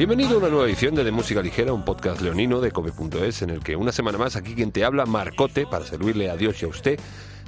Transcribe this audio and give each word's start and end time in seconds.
Bienvenido 0.00 0.36
a 0.36 0.38
una 0.38 0.48
nueva 0.48 0.64
edición 0.64 0.94
de 0.94 1.04
De 1.04 1.10
Música 1.10 1.42
Ligera, 1.42 1.74
un 1.74 1.84
podcast 1.84 2.22
leonino 2.22 2.58
de 2.62 2.72
cope.es 2.72 3.42
en 3.42 3.50
el 3.50 3.62
que 3.62 3.76
una 3.76 3.92
semana 3.92 4.16
más 4.16 4.34
aquí 4.34 4.54
quien 4.54 4.72
te 4.72 4.82
habla, 4.82 5.04
Marcote, 5.04 5.66
para 5.66 5.84
servirle 5.84 6.30
a 6.30 6.38
Dios 6.38 6.62
y 6.62 6.64
a 6.64 6.68
usted, 6.68 6.98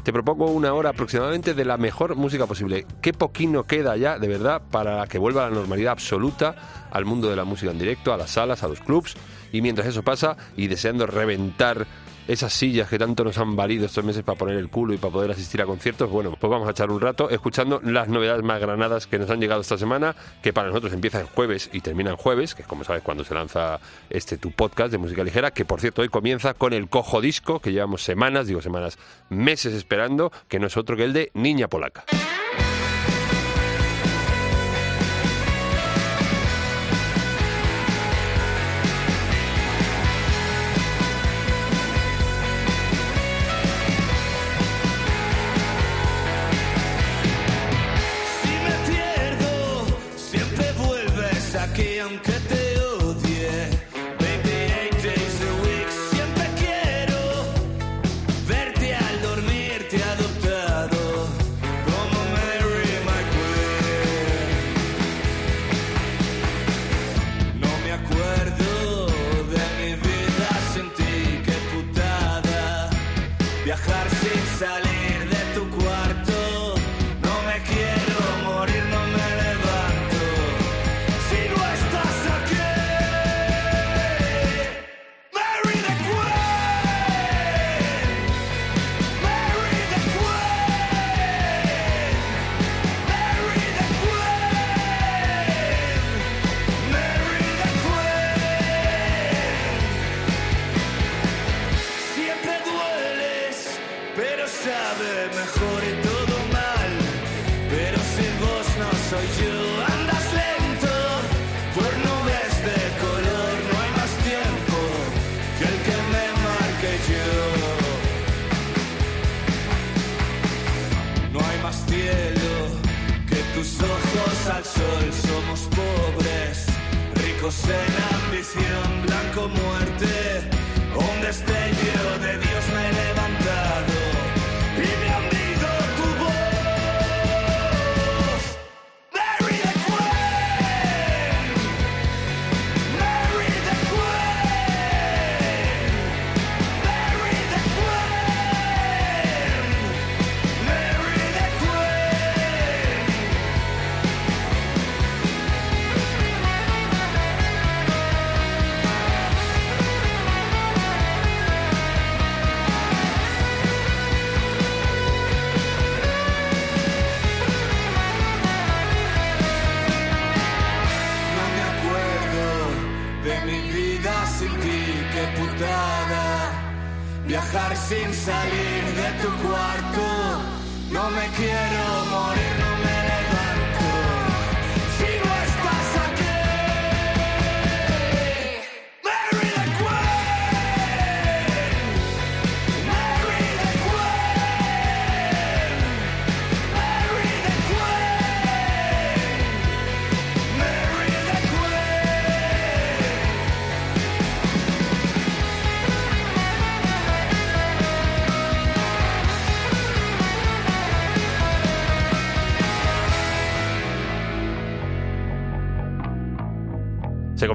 te 0.02 0.12
propongo 0.12 0.50
una 0.50 0.74
hora 0.74 0.90
aproximadamente 0.90 1.54
de 1.54 1.64
la 1.64 1.78
mejor 1.78 2.14
música 2.14 2.46
posible. 2.46 2.84
Qué 3.00 3.14
poquino 3.14 3.64
queda 3.64 3.96
ya, 3.96 4.18
de 4.18 4.28
verdad, 4.28 4.60
para 4.70 5.06
que 5.06 5.16
vuelva 5.16 5.48
la 5.48 5.54
normalidad 5.54 5.92
absoluta 5.92 6.88
al 6.90 7.06
mundo 7.06 7.30
de 7.30 7.36
la 7.36 7.44
música 7.44 7.72
en 7.72 7.78
directo, 7.78 8.12
a 8.12 8.18
las 8.18 8.32
salas, 8.32 8.62
a 8.62 8.68
los 8.68 8.80
clubs. 8.80 9.14
Y 9.50 9.62
mientras 9.62 9.88
eso 9.88 10.02
pasa, 10.02 10.36
y 10.54 10.66
deseando 10.66 11.06
reventar 11.06 11.86
esas 12.28 12.52
sillas 12.52 12.88
que 12.88 12.98
tanto 12.98 13.24
nos 13.24 13.38
han 13.38 13.56
valido 13.56 13.86
estos 13.86 14.04
meses 14.04 14.22
para 14.22 14.38
poner 14.38 14.56
el 14.56 14.68
culo 14.68 14.94
y 14.94 14.98
para 14.98 15.12
poder 15.12 15.30
asistir 15.30 15.60
a 15.62 15.66
conciertos, 15.66 16.10
bueno, 16.10 16.36
pues 16.38 16.50
vamos 16.50 16.68
a 16.68 16.70
echar 16.70 16.90
un 16.90 17.00
rato 17.00 17.30
escuchando 17.30 17.80
las 17.82 18.08
novedades 18.08 18.42
más 18.42 18.60
granadas 18.60 19.06
que 19.06 19.18
nos 19.18 19.30
han 19.30 19.40
llegado 19.40 19.60
esta 19.60 19.78
semana, 19.78 20.14
que 20.42 20.52
para 20.52 20.68
nosotros 20.68 20.92
empiezan 20.92 21.26
jueves 21.26 21.70
y 21.72 21.80
terminan 21.80 22.16
jueves, 22.16 22.54
que 22.54 22.62
es 22.62 22.68
como 22.68 22.84
sabes 22.84 23.02
cuando 23.02 23.24
se 23.24 23.34
lanza 23.34 23.80
este 24.10 24.38
tu 24.38 24.52
podcast 24.52 24.92
de 24.92 24.98
música 24.98 25.24
ligera, 25.24 25.50
que 25.50 25.64
por 25.64 25.80
cierto 25.80 26.02
hoy 26.02 26.08
comienza 26.08 26.54
con 26.54 26.72
el 26.72 26.88
cojo 26.88 27.20
disco, 27.20 27.60
que 27.60 27.72
llevamos 27.72 28.02
semanas, 28.02 28.46
digo 28.46 28.62
semanas, 28.62 28.98
meses 29.28 29.74
esperando, 29.74 30.32
que 30.48 30.58
no 30.58 30.66
es 30.66 30.76
otro 30.76 30.96
que 30.96 31.04
el 31.04 31.12
de 31.12 31.30
Niña 31.34 31.68
Polaca. 31.68 32.04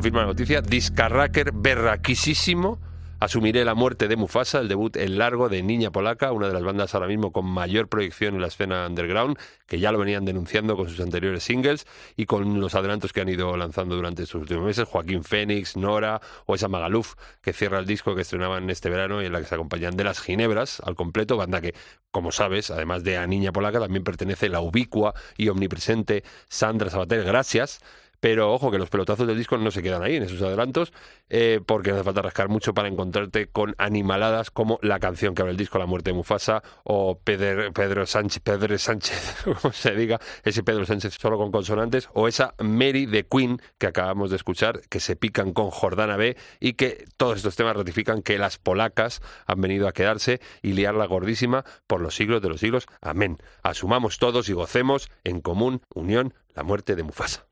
Confirma 0.08 0.22
la 0.22 0.28
noticia. 0.28 0.62
Discarracker 0.62 1.52
berraquisísimo. 1.52 2.80
Asumiré 3.20 3.66
la 3.66 3.74
muerte 3.74 4.08
de 4.08 4.16
Mufasa, 4.16 4.60
el 4.60 4.70
debut 4.70 4.96
en 4.96 5.18
largo 5.18 5.50
de 5.50 5.62
Niña 5.64 5.92
Polaca, 5.92 6.32
una 6.32 6.48
de 6.48 6.54
las 6.54 6.64
bandas 6.64 6.94
ahora 6.94 7.08
mismo 7.08 7.34
con 7.34 7.46
mayor 7.46 7.90
proyección 7.90 8.36
en 8.36 8.42
la 8.42 8.48
escena 8.48 8.88
underground, 8.88 9.38
que 9.66 9.80
ya 9.80 9.92
lo 9.92 9.98
venían 9.98 10.24
denunciando 10.24 10.78
con 10.78 10.88
sus 10.88 11.02
anteriores 11.02 11.44
singles 11.44 11.88
y 12.16 12.26
con 12.26 12.62
los 12.62 12.74
adelantos 12.76 13.12
que 13.12 13.20
han 13.20 13.28
ido 13.28 13.58
lanzando 13.58 13.96
durante 13.96 14.24
estos 14.24 14.40
últimos 14.40 14.64
meses, 14.64 14.88
Joaquín 14.88 15.26
Fénix, 15.26 15.76
Nora 15.76 16.22
o 16.46 16.56
esa 16.56 16.70
Magaluf, 16.70 17.16
que 17.42 17.52
cierra 17.52 17.80
el 17.80 17.86
disco 17.86 18.16
que 18.16 18.22
estrenaban 18.22 18.70
este 18.70 18.90
verano 18.90 19.22
y 19.22 19.26
en 19.26 19.34
la 19.34 19.40
que 19.40 19.48
se 19.48 19.56
acompañan 19.56 19.98
de 19.98 20.06
las 20.06 20.22
Ginebras 20.22 20.80
al 20.86 20.96
completo, 20.96 21.36
banda 21.36 21.60
que, 21.60 21.74
como 22.12 22.32
sabes, 22.32 22.70
además 22.70 23.04
de 23.04 23.18
a 23.18 23.28
Niña 23.28 23.52
Polaca, 23.52 23.80
también 23.80 24.06
pertenece 24.06 24.48
la 24.48 24.62
ubicua 24.62 25.16
y 25.36 25.50
omnipresente 25.50 26.24
Sandra 26.48 26.92
Sabater, 26.92 27.24
gracias 27.24 27.82
pero 28.20 28.54
ojo 28.54 28.72
que 28.72 28.78
los 28.78 28.90
pelotazos 28.90 29.28
del 29.28 29.38
disco 29.38 29.58
no 29.58 29.72
se 29.72 29.82
quedan 29.82 30.04
ahí 30.04 30.16
en 30.16 30.24
esos 30.24 30.42
adelantos, 30.42 30.94
eh, 31.30 31.62
porque 31.66 31.90
no 31.90 31.98
hace 31.98 32.04
falta 32.04 32.22
rascar 32.22 32.50
mucho 32.50 32.74
para 32.74 32.88
encontrarte 32.88 33.48
con 33.48 33.76
animaladas 33.78 34.52
como 34.52 34.80
la 34.82 35.00
canción 35.00 35.36
que 35.36 35.42
abre 35.42 35.52
el 35.52 35.58
disco 35.58 35.78
La 35.78 35.86
muerte 35.86 36.12
de 36.12 36.16
Mufasa 36.16 36.64
o 36.84 37.20
Pedro, 37.20 37.72
Pedro 37.74 38.06
Sánchez, 38.06 38.42
Pedro 38.44 38.78
Sánchez, 38.78 39.44
como 39.62 39.74
se 39.74 39.96
diga, 39.96 40.20
ese 40.44 40.64
Pedro 40.64 40.86
Sánchez 40.86 41.18
solo 41.20 41.38
con 41.38 41.52
consonantes, 41.52 42.10
o 42.14 42.28
esa 42.28 42.54
Mary 42.60 43.06
de 43.06 43.26
Queen 43.26 43.62
que 43.78 43.88
acabamos 43.88 44.30
de 44.30 44.36
escuchar, 44.36 44.82
que 44.90 45.00
se 45.00 45.16
pican 45.16 45.54
con 45.54 45.70
Jordana 45.70 46.18
B 46.18 46.38
y 46.60 46.74
que 46.74 47.06
todos 47.18 47.38
estos 47.38 47.56
temas 47.56 47.76
ratifican 47.76 48.22
que 48.22 48.38
las 48.38 48.58
polacas 48.58 49.22
han 49.46 49.62
venido 49.62 49.88
a 49.88 49.94
quedarse 49.94 50.40
y 50.62 50.74
liarla 50.74 51.06
gordísima 51.06 51.64
por 51.88 52.02
los 52.02 52.16
siglos 52.16 52.42
de 52.42 52.50
los 52.50 52.60
siglos. 52.60 52.88
Amén. 53.02 53.38
Asumamos 53.64 54.18
todos 54.18 54.50
y 54.50 54.54
gocemos 54.54 55.10
en 55.24 55.42
común 55.42 55.82
unión 55.94 56.34
la 56.56 56.64
muerte 56.64 56.96
de 56.96 57.04
Mufasa. 57.04 57.46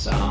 song. 0.00 0.29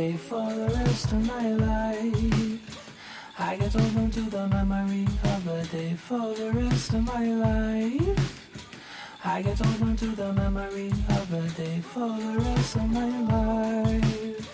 Day 0.00 0.16
for 0.16 0.48
the 0.54 0.68
rest 0.80 1.12
of 1.12 1.22
my 1.26 1.46
life. 1.52 2.60
I 3.38 3.56
get 3.60 3.76
on 3.76 4.10
to 4.16 4.22
the 4.34 4.44
memory 4.48 5.04
of 5.34 5.42
a 5.46 5.60
day 5.76 5.92
for 5.94 6.26
the 6.40 6.50
rest 6.52 6.94
of 6.94 7.02
my 7.04 7.26
life. 7.46 8.20
I 9.22 9.42
get 9.42 9.60
on 9.60 9.96
to 9.96 10.08
the 10.20 10.32
memory 10.32 10.88
of 11.18 11.28
a 11.42 11.44
day 11.60 11.82
for 11.92 12.08
the 12.24 12.32
rest 12.46 12.76
of 12.76 12.88
my 12.98 13.12
life. 13.34 14.50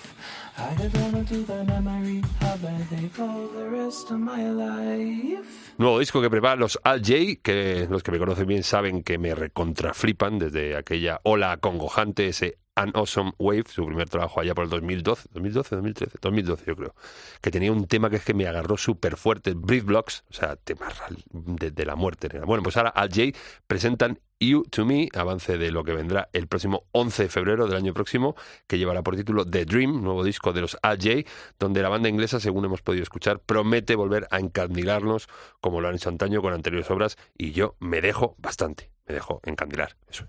I 0.58 0.74
get 0.80 0.94
on 1.04 1.24
to 1.24 1.38
the 1.50 1.64
memory 1.64 2.22
of 2.52 2.64
a 2.64 2.76
day 2.92 3.08
for 3.16 3.36
the 3.56 3.66
rest 3.70 4.10
of 4.10 4.18
my 4.18 4.50
life. 4.50 5.46
Nuevo 5.78 6.00
disco 6.00 6.20
que 6.20 6.30
prepara 6.30 6.56
los 6.56 6.80
Al 6.82 7.02
J, 7.02 7.40
que 7.40 7.86
los 7.88 8.02
que 8.02 8.10
me 8.10 8.18
conocen 8.18 8.48
bien 8.48 8.64
saben 8.64 9.04
que 9.04 9.16
me 9.18 9.32
recontraflipan 9.32 10.40
desde 10.40 10.76
aquella 10.76 11.20
ola 11.22 11.52
acongojante, 11.52 12.26
ese 12.26 12.58
An 12.76 12.92
Awesome 12.94 13.32
Wave, 13.38 13.64
su 13.68 13.86
primer 13.86 14.08
trabajo 14.08 14.40
allá 14.40 14.54
por 14.54 14.64
el 14.64 14.70
2012, 14.70 15.30
2012, 15.32 15.76
2013, 15.76 16.18
2012 16.20 16.64
yo 16.66 16.76
creo, 16.76 16.94
que 17.40 17.50
tenía 17.50 17.72
un 17.72 17.86
tema 17.86 18.10
que 18.10 18.16
es 18.16 18.24
que 18.24 18.34
me 18.34 18.46
agarró 18.46 18.76
súper 18.76 19.16
fuerte, 19.16 19.54
Breath 19.54 19.84
Blocks, 19.84 20.24
o 20.30 20.34
sea, 20.34 20.56
tema 20.56 20.88
real 20.90 21.16
de, 21.30 21.86
la 21.86 21.96
muerte. 21.96 22.28
Bueno, 22.40 22.62
pues 22.62 22.76
ahora 22.76 22.90
Al 22.90 23.08
J 23.08 23.36
presentan 23.66 24.18
You 24.38 24.64
to 24.64 24.84
Me, 24.84 25.08
avance 25.14 25.56
de 25.56 25.70
lo 25.70 25.84
que 25.84 25.94
vendrá 25.94 26.28
el 26.34 26.46
próximo 26.46 26.84
11 26.92 27.24
de 27.24 27.28
febrero 27.30 27.66
del 27.66 27.76
año 27.76 27.94
próximo, 27.94 28.36
que 28.66 28.76
llevará 28.76 29.02
por 29.02 29.16
título 29.16 29.46
The 29.46 29.64
Dream, 29.64 30.02
nuevo 30.02 30.22
disco 30.22 30.52
de 30.52 30.60
los 30.60 30.76
Al 30.82 30.98
J, 30.98 31.28
donde 31.58 31.80
la 31.82 31.88
banda 31.88 32.10
inglesa, 32.10 32.40
según 32.40 32.66
hemos 32.66 32.82
podido 32.82 33.02
escuchar, 33.02 33.40
promete 33.40 33.94
volver 33.94 34.28
a 34.30 34.38
encandilarnos 34.38 35.28
como 35.60 35.80
lo 35.80 35.88
han 35.88 35.94
hecho 35.94 36.10
antaño 36.10 36.42
con 36.42 36.52
anteriores 36.52 36.90
obras, 36.90 37.16
y 37.38 37.52
yo 37.52 37.76
me 37.80 38.02
dejo 38.02 38.36
bastante, 38.38 38.90
me 39.06 39.14
dejo 39.14 39.40
encandilar. 39.44 39.96
Eso. 40.08 40.28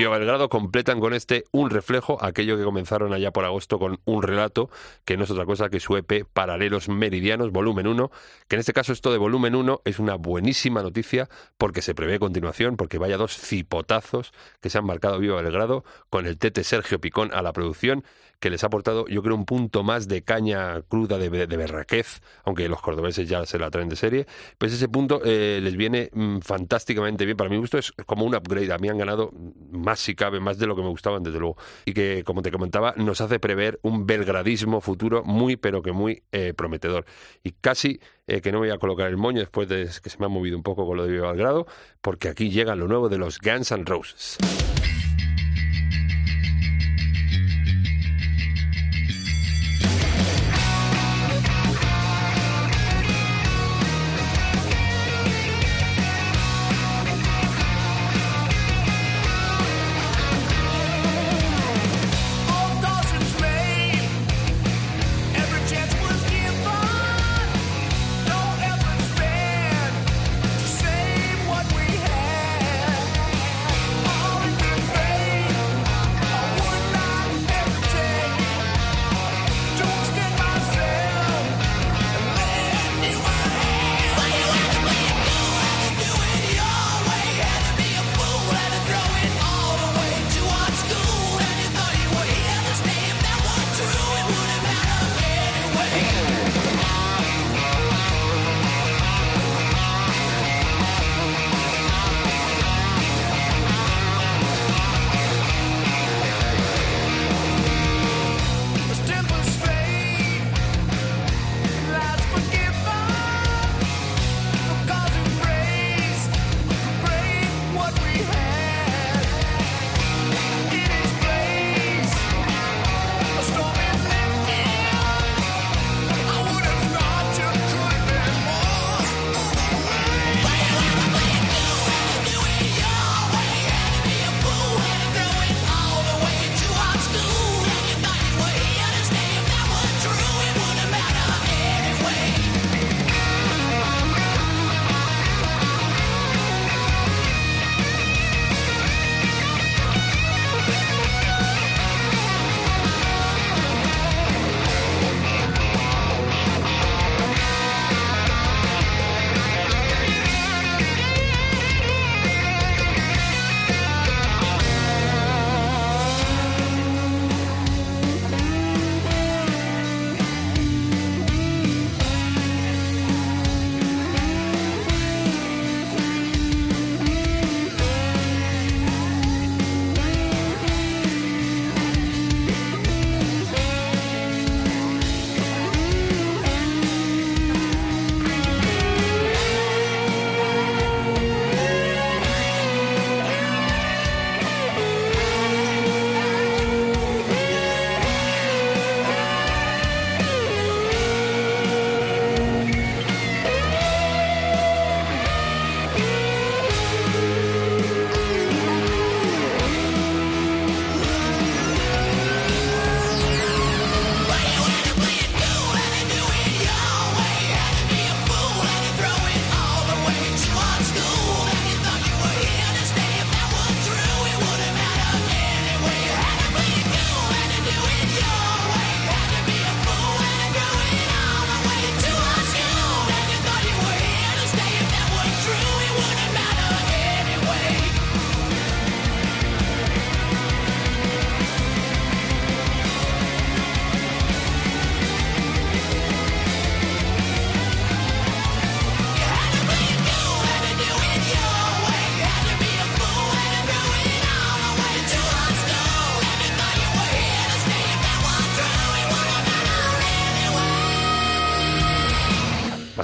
Viva 0.00 0.16
Belgrado 0.16 0.48
completan 0.48 0.98
con 0.98 1.12
este 1.12 1.44
un 1.52 1.68
reflejo, 1.68 2.16
aquello 2.24 2.56
que 2.56 2.64
comenzaron 2.64 3.12
allá 3.12 3.32
por 3.32 3.44
agosto 3.44 3.78
con 3.78 4.00
un 4.06 4.22
relato, 4.22 4.70
que 5.04 5.18
no 5.18 5.24
es 5.24 5.30
otra 5.30 5.44
cosa 5.44 5.68
que 5.68 5.78
su 5.78 5.94
EP 5.94 6.24
Paralelos 6.24 6.88
Meridianos, 6.88 7.50
volumen 7.52 7.86
1, 7.86 8.10
que 8.48 8.56
en 8.56 8.60
este 8.60 8.72
caso 8.72 8.94
esto 8.94 9.12
de 9.12 9.18
volumen 9.18 9.54
1 9.54 9.82
es 9.84 9.98
una 9.98 10.14
buenísima 10.14 10.82
noticia 10.82 11.28
porque 11.58 11.82
se 11.82 11.94
prevé 11.94 12.18
continuación, 12.18 12.78
porque 12.78 12.96
vaya 12.96 13.18
dos 13.18 13.36
cipotazos 13.36 14.32
que 14.62 14.70
se 14.70 14.78
han 14.78 14.86
marcado 14.86 15.18
Viva 15.18 15.42
Belgrado 15.42 15.84
con 16.08 16.26
el 16.26 16.38
tete 16.38 16.64
Sergio 16.64 16.98
Picón 16.98 17.30
a 17.34 17.42
la 17.42 17.52
producción 17.52 18.02
que 18.40 18.48
les 18.48 18.64
ha 18.64 18.68
aportado, 18.68 19.06
yo 19.06 19.22
creo, 19.22 19.36
un 19.36 19.44
punto 19.44 19.82
más 19.84 20.08
de 20.08 20.22
caña 20.22 20.80
cruda 20.88 21.18
de, 21.18 21.28
de 21.28 21.56
berraquez, 21.56 22.22
aunque 22.44 22.68
los 22.68 22.80
cordobeses 22.80 23.28
ya 23.28 23.44
se 23.44 23.58
la 23.58 23.70
traen 23.70 23.90
de 23.90 23.96
serie, 23.96 24.26
pues 24.56 24.72
ese 24.72 24.88
punto 24.88 25.20
eh, 25.24 25.60
les 25.62 25.76
viene 25.76 26.08
mm, 26.12 26.38
fantásticamente 26.38 27.26
bien. 27.26 27.36
Para 27.36 27.50
mi 27.50 27.58
gusto 27.58 27.76
es 27.76 27.92
como 28.06 28.24
un 28.24 28.34
upgrade. 28.34 28.72
A 28.72 28.78
mí 28.78 28.88
han 28.88 28.96
ganado 28.96 29.30
más 29.70 29.89
si 29.98 30.14
cabe, 30.14 30.40
más 30.40 30.58
de 30.58 30.66
lo 30.66 30.76
que 30.76 30.82
me 30.82 30.88
gustaban, 30.88 31.22
desde 31.22 31.38
luego. 31.38 31.56
Y 31.84 31.92
que, 31.92 32.22
como 32.24 32.42
te 32.42 32.50
comentaba, 32.50 32.94
nos 32.96 33.20
hace 33.20 33.38
prever 33.40 33.80
un 33.82 34.06
belgradismo 34.06 34.80
futuro 34.80 35.22
muy, 35.24 35.56
pero 35.56 35.82
que 35.82 35.92
muy 35.92 36.22
eh, 36.32 36.54
prometedor. 36.54 37.04
Y 37.42 37.52
casi 37.52 38.00
eh, 38.26 38.40
que 38.40 38.52
no 38.52 38.58
voy 38.58 38.70
a 38.70 38.78
colocar 38.78 39.08
el 39.08 39.16
moño 39.16 39.40
después 39.40 39.68
de 39.68 39.88
que 40.02 40.10
se 40.10 40.18
me 40.18 40.26
ha 40.26 40.28
movido 40.28 40.56
un 40.56 40.62
poco 40.62 40.86
con 40.86 40.96
lo 40.96 41.06
de 41.06 41.18
Belgrado, 41.18 41.66
porque 42.00 42.28
aquí 42.28 42.50
llega 42.50 42.76
lo 42.76 42.86
nuevo 42.86 43.08
de 43.08 43.18
los 43.18 43.38
Guns 43.38 43.72
N' 43.72 43.84
Roses. 43.84 44.38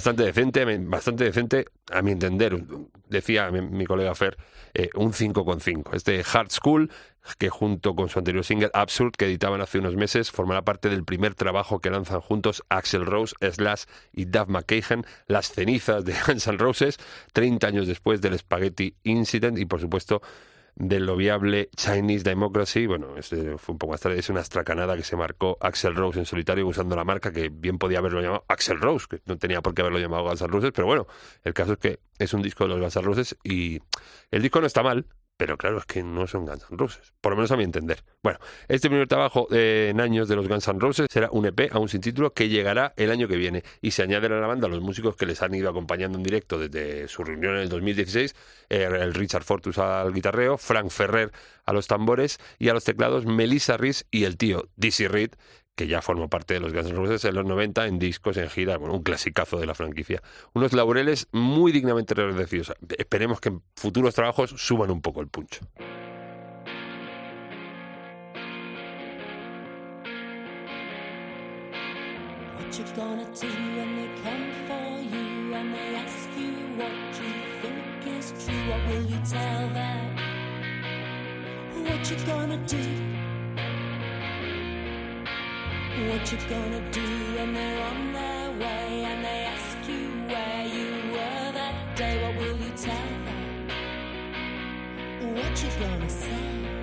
Bastante 0.07 0.23
decente, 0.23 0.65
bastante 0.79 1.25
decente 1.25 1.65
a 1.91 2.01
mi 2.01 2.13
entender, 2.13 2.63
decía 3.09 3.51
mi, 3.51 3.85
colega 3.87 4.15
Fer, 4.15 4.37
eh, 4.73 4.89
un 4.95 5.13
5,5. 5.13 5.95
Este 5.95 6.23
Hard 6.33 6.53
School, 6.53 6.93
que 7.39 7.51
junto 7.51 7.97
con 7.97 8.09
su 8.09 8.21
anterior 8.21 8.45
single 8.45 8.71
Absurd, 8.73 9.13
que 9.17 9.25
editaban 9.25 9.61
hace 9.61 9.81
unos 9.81 9.97
meses, 9.97 10.31
formará 10.31 10.63
parte 10.63 10.91
del 10.91 11.05
primer 11.05 11.35
trabajo 11.35 11.81
que 11.81 11.91
lanzan 11.91 12.21
juntos 12.21 12.63
Axel 12.69 13.05
Rose, 13.05 13.35
Slash 13.41 13.85
y 14.13 14.27
Duff 14.27 14.47
McKagan, 14.47 15.05
Las 15.27 15.51
cenizas 15.51 16.05
de 16.05 16.15
Guns 16.27 16.47
N' 16.47 16.59
Roses, 16.59 16.99
30 17.33 17.67
años 17.67 17.89
después 17.89 18.21
del 18.21 18.39
Spaghetti 18.39 18.95
Incident 19.03 19.59
y 19.59 19.65
por 19.65 19.81
supuesto 19.81 20.23
de 20.77 21.01
lo 21.01 21.17
viable 21.17 21.71
Chinese 21.75 22.23
Democracy. 22.23 22.87
Bueno, 22.87 23.17
este 23.17 23.57
fue 23.59 23.73
un 23.73 23.79
poco 23.79 23.93
más 23.93 24.01
tarde. 24.01 24.19
Es 24.19 24.29
una 24.29 24.41
astracanada 24.41 24.95
que 24.97 25.03
se 25.03 25.17
marcó 25.17 25.57
Axel 25.61 25.95
Rose 25.95 26.19
en 26.19 26.27
solitario 26.27 26.67
usando 26.67 26.95
la 26.95 27.05
marca 27.05 27.33
que 27.33 27.49
bien 27.49 27.79
podía 27.79 27.99
haberlo 27.99 28.21
llamado 28.21 28.45
Axel 28.49 28.81
Rose, 28.81 29.07
que 29.09 29.21
no 29.25 29.39
tenía 29.39 29.63
por 29.63 29.75
qué 29.75 29.83
haberlo 29.83 29.99
llamado 29.99 30.25
Guns 30.25 30.43
N' 30.43 30.49
Roses, 30.49 30.73
pero 30.75 30.87
bueno, 30.87 31.07
el 31.45 31.55
caso 31.55 31.73
es 31.73 31.79
que 31.79 31.99
es 32.19 32.33
un 32.35 32.43
disco 32.43 32.65
de 32.65 32.71
los 32.71 32.81
Guns 32.81 32.97
N' 32.97 33.03
Roses 33.03 33.37
y 33.43 33.81
el 34.31 34.43
disco 34.43 34.61
no 34.61 34.67
está 34.67 34.83
mal, 34.83 35.07
pero 35.37 35.59
claro, 35.59 35.79
es 35.79 35.85
que 35.85 36.03
no 36.03 36.27
son 36.27 36.47
Guns 36.47 36.67
N' 36.71 36.77
Roses, 36.79 37.13
por 37.21 37.33
lo 37.33 37.37
menos 37.37 37.51
a 37.51 37.57
mi 37.57 37.65
entender. 37.65 38.03
Bueno, 38.23 38.39
este 38.69 38.89
primer 38.89 39.07
trabajo 39.07 39.49
eh, 39.51 39.89
en 39.91 40.01
años 40.01 40.29
de 40.29 40.37
los 40.37 40.49
Guns 40.49 40.67
N' 40.69 40.81
Roses 40.81 41.07
será 41.11 41.29
un 41.31 41.47
EP 41.47 41.71
aún 41.73 41.89
sin 41.89 42.01
título 42.01 42.33
que 42.33 42.49
llegará 42.49 42.95
el 42.97 43.11
año 43.11 43.29
que 43.29 43.37
viene 43.37 43.63
y 43.81 43.91
se 43.91 44.03
añaden 44.03 44.33
a 44.33 44.41
la 44.41 44.47
banda 44.47 44.69
los 44.69 44.81
músicos 44.81 45.17
que 45.17 45.27
les 45.27 45.43
han 45.43 45.55
ido 45.55 45.69
acompañando 45.69 46.19
en 46.19 46.25
directo 46.25 46.59
desde 46.59 47.09
su 47.09 47.23
reunión 47.25 47.57
en 47.57 47.63
el 47.63 47.69
2016, 47.69 48.35
eh, 48.71 48.89
el 48.91 49.15
Richard 49.15 49.45
Fortus 49.45 49.79
al 49.79 50.13
guitarreo, 50.13 50.57
Frank 50.57 50.91
Ferrer 50.91 51.33
a 51.65 51.73
los 51.73 51.87
tambores 51.87 52.39
y 52.59 52.69
a 52.69 52.75
los 52.75 52.85
teclados 52.85 53.27
Melissa 53.27 53.77
Rees 53.77 54.07
y 54.11 54.25
el 54.25 54.37
tío 54.37 54.69
Dizzy 54.77 55.09
Reed, 55.09 55.33
que 55.77 55.87
ya 55.87 56.03
formó 56.03 56.29
parte 56.29 56.55
de 56.55 56.61
los 56.61 56.73
Guns 56.73 56.91
N' 56.91 56.97
Roses 56.97 57.25
en 57.27 57.35
los 57.35 57.45
90 57.45 57.87
en 57.87 57.99
discos, 57.99 58.37
en 58.39 58.49
gira, 58.49 58.79
bueno, 58.79 58.95
un 58.95 59.03
clasicazo 59.03 59.59
de 59.59 59.67
la 59.67 59.75
franquicia. 59.75 60.23
Unos 60.55 60.73
laureles 60.73 61.29
muy 61.33 61.71
dignamente 61.71 62.15
agradecidos. 62.15 62.73
Esperemos 62.99 63.41
que 63.41 63.51
en 63.51 63.63
futuros 63.77 64.15
trabajos 64.15 64.55
suban 64.57 64.91
un 64.91 65.03
poco 65.03 65.21
el 65.21 65.29
puncho. 65.29 65.61
What 85.97 86.31
you 86.31 86.37
gonna 86.47 86.91
do 86.93 87.01
when 87.37 87.55
they're 87.55 87.83
on 87.87 88.13
their 88.13 88.51
way 88.51 89.05
and 89.05 89.25
they 89.25 89.47
ask 89.49 89.89
you 89.89 90.11
where 90.29 90.67
you 90.67 91.11
were 91.11 91.53
that 91.53 91.97
day? 91.97 92.23
What 92.23 92.37
will 92.37 92.59
you 92.59 92.71
tell 92.77 93.09
them? 93.25 93.69
What 95.35 95.63
you 95.65 95.71
gonna 95.81 96.11
say? 96.11 96.76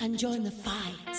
And 0.00 0.18
join 0.18 0.42
the 0.42 0.50
fight? 0.50 1.16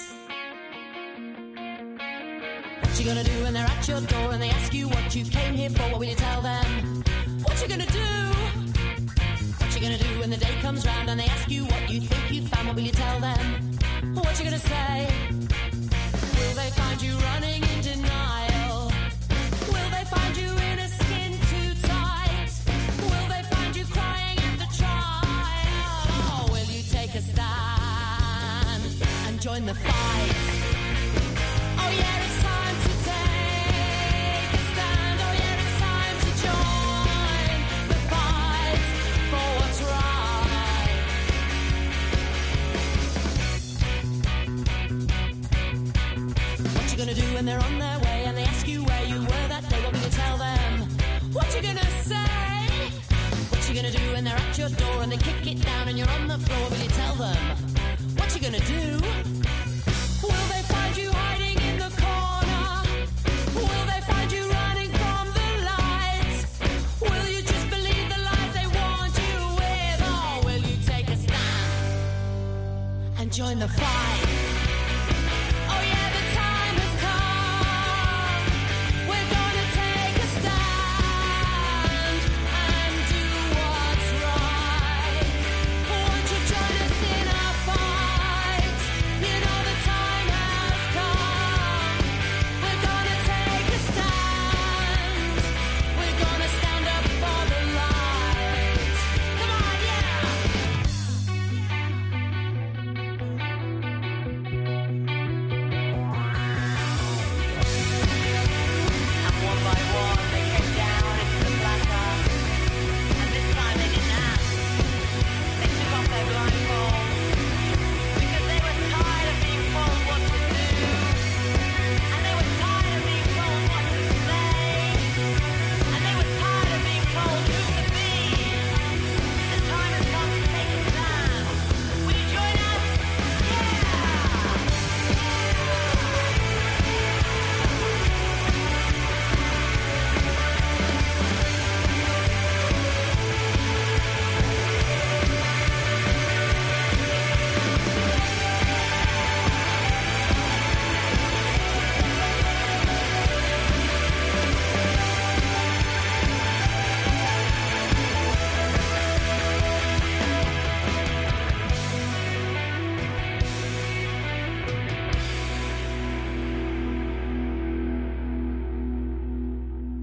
What 2.82 3.00
you 3.00 3.06
gonna 3.06 3.24
do 3.24 3.44
when 3.44 3.54
they're 3.54 3.66
at 3.66 3.88
your 3.88 4.02
door 4.02 4.34
and 4.34 4.42
they 4.42 4.50
ask 4.50 4.74
you 4.74 4.88
what 4.88 5.16
you 5.16 5.26
came 5.26 5.56
here 5.56 5.70
for? 5.70 5.84
What 5.84 6.00
will 6.00 6.06
you 6.06 6.16
tell 6.16 6.42
them? 6.42 7.04
What 7.44 7.62
you 7.62 7.68
gonna 7.68 7.86
do? 7.86 8.10
What 9.58 9.76
you 9.76 9.82
gonna 9.82 9.98
do 9.98 10.20
when 10.20 10.30
the 10.30 10.38
day 10.38 10.56
comes 10.62 10.86
round 10.86 11.10
and 11.10 11.20
they 11.20 11.26
ask 11.26 11.50
you 11.50 11.66
what 11.66 11.90
you 11.90 12.02
think 12.02 12.32
you 12.32 12.48
found? 12.48 12.68
What 12.68 12.76
will 12.76 12.84
you 12.84 12.92
tell 12.92 13.20
them? 13.20 13.78
What 14.14 14.38
you 14.40 14.46
gonna 14.46 14.60
say? 14.60 15.08
Will 16.38 16.56
they 16.56 16.70
find 16.72 17.02
you 17.02 17.16
running 17.18 17.64
in 17.64 17.82
denial? 17.82 18.49
Join 29.40 29.66
the 29.66 29.74
fight? 29.74 30.69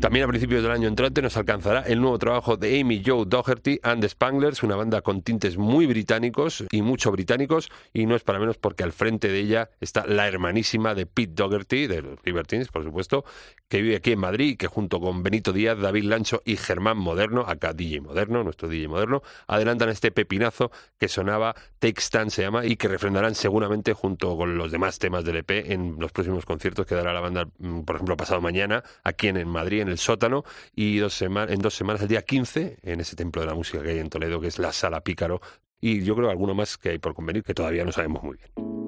También 0.06 0.24
a 0.24 0.28
principios 0.28 0.62
del 0.62 0.70
año 0.70 0.86
entrante 0.86 1.20
nos 1.20 1.36
alcanzará 1.36 1.80
el 1.80 2.00
nuevo 2.00 2.16
trabajo 2.16 2.56
de 2.56 2.80
Amy 2.80 3.02
Joe 3.04 3.24
Doherty 3.26 3.80
and 3.82 4.00
the 4.00 4.08
Spanglers, 4.08 4.62
una 4.62 4.76
banda 4.76 5.02
con 5.02 5.20
tintes 5.20 5.58
muy 5.58 5.86
británicos 5.86 6.62
y 6.70 6.82
mucho 6.82 7.10
británicos, 7.10 7.72
y 7.92 8.06
no 8.06 8.14
es 8.14 8.22
para 8.22 8.38
menos 8.38 8.56
porque 8.56 8.84
al 8.84 8.92
frente 8.92 9.26
de 9.26 9.40
ella 9.40 9.70
está 9.80 10.06
la 10.06 10.28
hermanísima 10.28 10.94
de 10.94 11.06
Pete 11.06 11.32
Doherty, 11.34 11.88
de 11.88 12.02
los 12.02 12.24
Libertines, 12.24 12.68
por 12.68 12.84
supuesto, 12.84 13.24
que 13.68 13.82
vive 13.82 13.96
aquí 13.96 14.12
en 14.12 14.20
Madrid 14.20 14.50
y 14.50 14.56
que 14.56 14.68
junto 14.68 15.00
con 15.00 15.24
Benito 15.24 15.52
Díaz, 15.52 15.76
David 15.76 16.04
Lancho 16.04 16.40
y 16.44 16.56
Germán 16.56 16.98
Moderno, 16.98 17.40
acá 17.40 17.72
DJ 17.72 18.00
Moderno, 18.02 18.44
nuestro 18.44 18.68
DJ 18.68 18.86
Moderno, 18.86 19.24
adelantan 19.48 19.88
este 19.88 20.12
pepinazo 20.12 20.70
que 21.00 21.08
sonaba 21.08 21.56
Take 21.80 22.00
Stand 22.00 22.30
se 22.30 22.42
llama 22.42 22.64
y 22.64 22.76
que 22.76 22.86
refrendarán 22.86 23.34
seguramente 23.34 23.92
junto 23.92 24.36
con 24.36 24.56
los 24.56 24.70
demás 24.70 25.00
temas 25.00 25.24
del 25.24 25.38
EP 25.38 25.50
en 25.72 25.96
los 25.98 26.12
próximos 26.12 26.46
conciertos 26.46 26.86
que 26.86 26.94
dará 26.94 27.12
la 27.12 27.20
banda, 27.20 27.48
mm, 27.58 27.80
por 27.80 27.96
ejemplo, 27.96 28.16
pasado 28.16 28.40
mañana 28.40 28.84
aquí 29.02 29.26
en, 29.26 29.48
Madrid, 29.48 29.80
en 29.80 29.88
el 29.88 29.95
sótano, 29.96 30.44
y 30.74 30.98
dos 30.98 31.20
en 31.22 31.58
dos 31.60 31.74
semanas, 31.74 32.02
el 32.02 32.08
día 32.08 32.22
15, 32.22 32.78
en 32.82 33.00
ese 33.00 33.16
templo 33.16 33.42
de 33.42 33.48
la 33.48 33.54
música 33.54 33.82
que 33.82 33.90
hay 33.90 33.98
en 33.98 34.10
Toledo, 34.10 34.40
que 34.40 34.48
es 34.48 34.58
la 34.58 34.72
Sala 34.72 35.02
Pícaro, 35.02 35.40
y 35.80 36.02
yo 36.02 36.14
creo 36.16 36.30
alguno 36.30 36.54
más 36.54 36.78
que 36.78 36.90
hay 36.90 36.98
por 36.98 37.14
convenir 37.14 37.42
que 37.42 37.54
todavía 37.54 37.84
no 37.84 37.92
sabemos 37.92 38.22
muy 38.22 38.36
bien. 38.36 38.85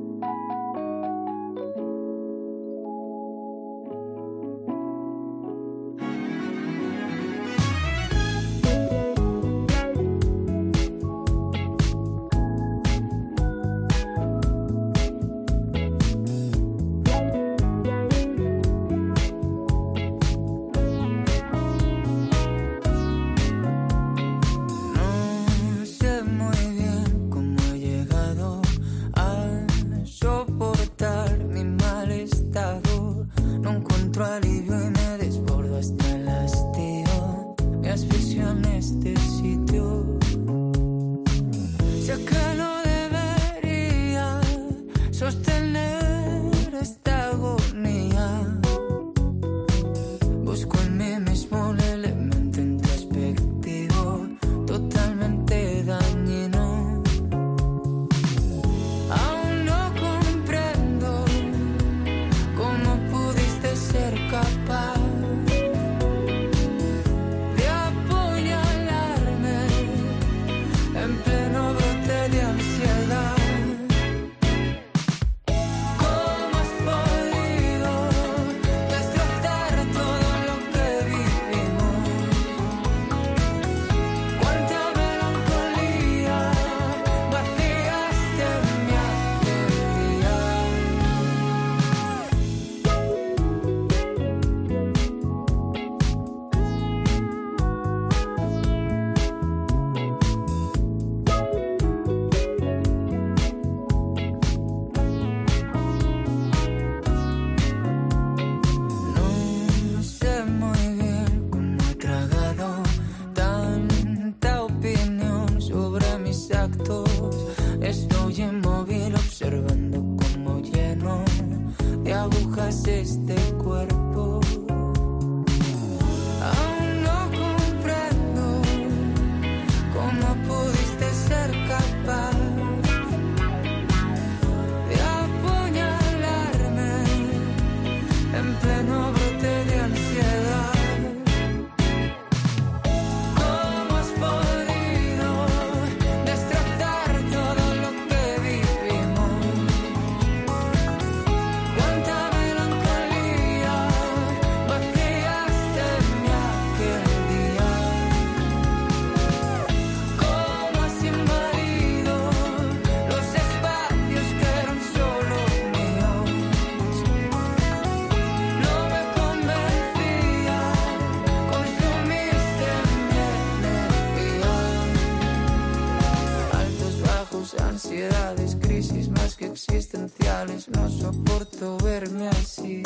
Soporto 181.39 181.77
verme 181.85 182.29
así. 182.29 182.83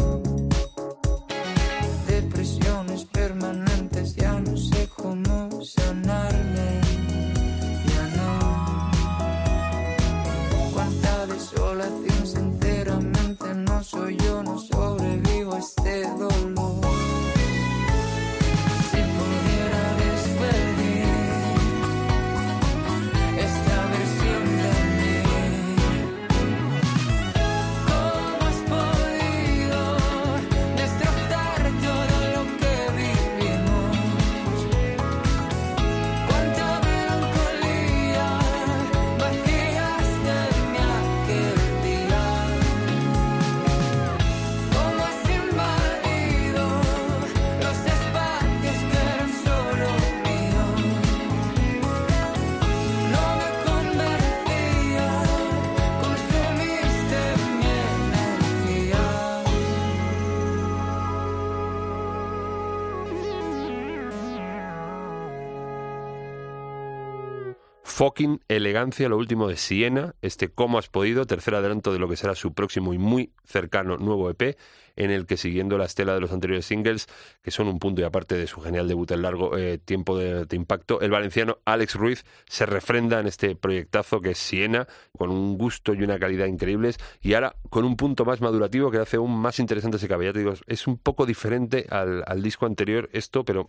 Elegancia, 68.49 69.09
lo 69.09 69.17
último 69.17 69.49
de 69.49 69.57
Siena, 69.57 70.15
este 70.23 70.49
Cómo 70.49 70.79
has 70.79 70.89
podido, 70.89 71.27
tercer 71.27 71.55
adelanto 71.55 71.93
de 71.93 71.99
lo 71.99 72.09
que 72.09 72.17
será 72.17 72.35
su 72.35 72.53
próximo 72.53 72.95
y 72.95 72.99
muy 72.99 73.33
cercano 73.45 73.97
nuevo 73.97 74.31
EP, 74.31 74.57
en 75.03 75.11
el 75.11 75.27
que 75.27 75.37
siguiendo 75.37 75.79
la 75.79 75.85
estela 75.85 76.15
de 76.15 76.21
los 76.21 76.33
anteriores 76.33 76.67
singles, 76.67 77.07
que 77.43 77.51
son 77.51 77.69
un 77.69 77.79
punto 77.79 78.01
y 78.01 78.05
aparte 78.05 78.35
de 78.35 78.47
su 78.47 78.61
genial 78.61 78.89
debut 78.89 79.11
en 79.11 79.23
largo 79.23 79.57
eh, 79.57 79.79
tiempo 79.79 80.17
de, 80.19 80.47
impacto, 80.57 81.01
el 81.01 81.11
valenciano 81.11 81.59
Alex 81.65 81.95
Ruiz 81.95 82.25
se 82.47 82.67
refrenda 82.67 83.21
en 83.21 83.27
este 83.27 83.57
proyectazo 83.57 84.21
que 84.21 84.31
es 84.31 84.39
Siena, 84.39 84.87
con 85.17 85.31
un 85.31 85.57
gusto 85.59 85.95
y 85.95 86.03
una 86.03 86.19
calidad 86.19 86.47
increíbles, 86.47 86.99
y 87.21 87.35
ahora 87.35 87.57
con 87.71 87.85
un 87.85 87.97
punto 87.97 88.25
más 88.25 88.41
madurativo 88.41 88.91
que 88.91 88.99
hace 88.99 89.17
aún 89.17 89.37
más 89.39 89.59
interesante 89.59 89.97
ese 89.97 90.09
caballete. 90.09 90.41
Digo, 90.41 90.55
es 90.67 90.87
un 90.87 90.99
poco 90.99 91.27
diferente 91.27 91.87
al, 91.91 92.43
disco 92.43 92.67
anterior 92.67 93.09
esto, 93.13 93.45
pero 93.45 93.67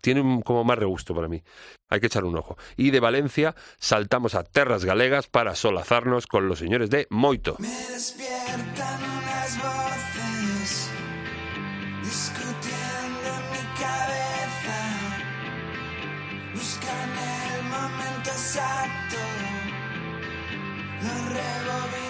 tiene 0.00 0.20
un- 0.20 0.42
como 0.42 0.64
más 0.64 0.78
regusto 0.78 1.14
para 1.14 1.28
mí. 1.28 1.42
Hay 1.88 2.00
que 2.00 2.06
echar 2.06 2.24
un 2.24 2.36
ojo. 2.36 2.56
Y 2.76 2.90
de 2.90 3.00
Valencia 3.00 3.54
saltamos 3.78 4.34
a 4.34 4.42
Terras 4.42 4.84
Galegas 4.84 5.28
para 5.28 5.54
solazarnos 5.54 6.26
con 6.26 6.48
los 6.48 6.58
señores 6.58 6.90
de 6.90 7.06
Moito. 7.10 7.56
Lo 21.06 21.12
rebobinan 21.12 22.05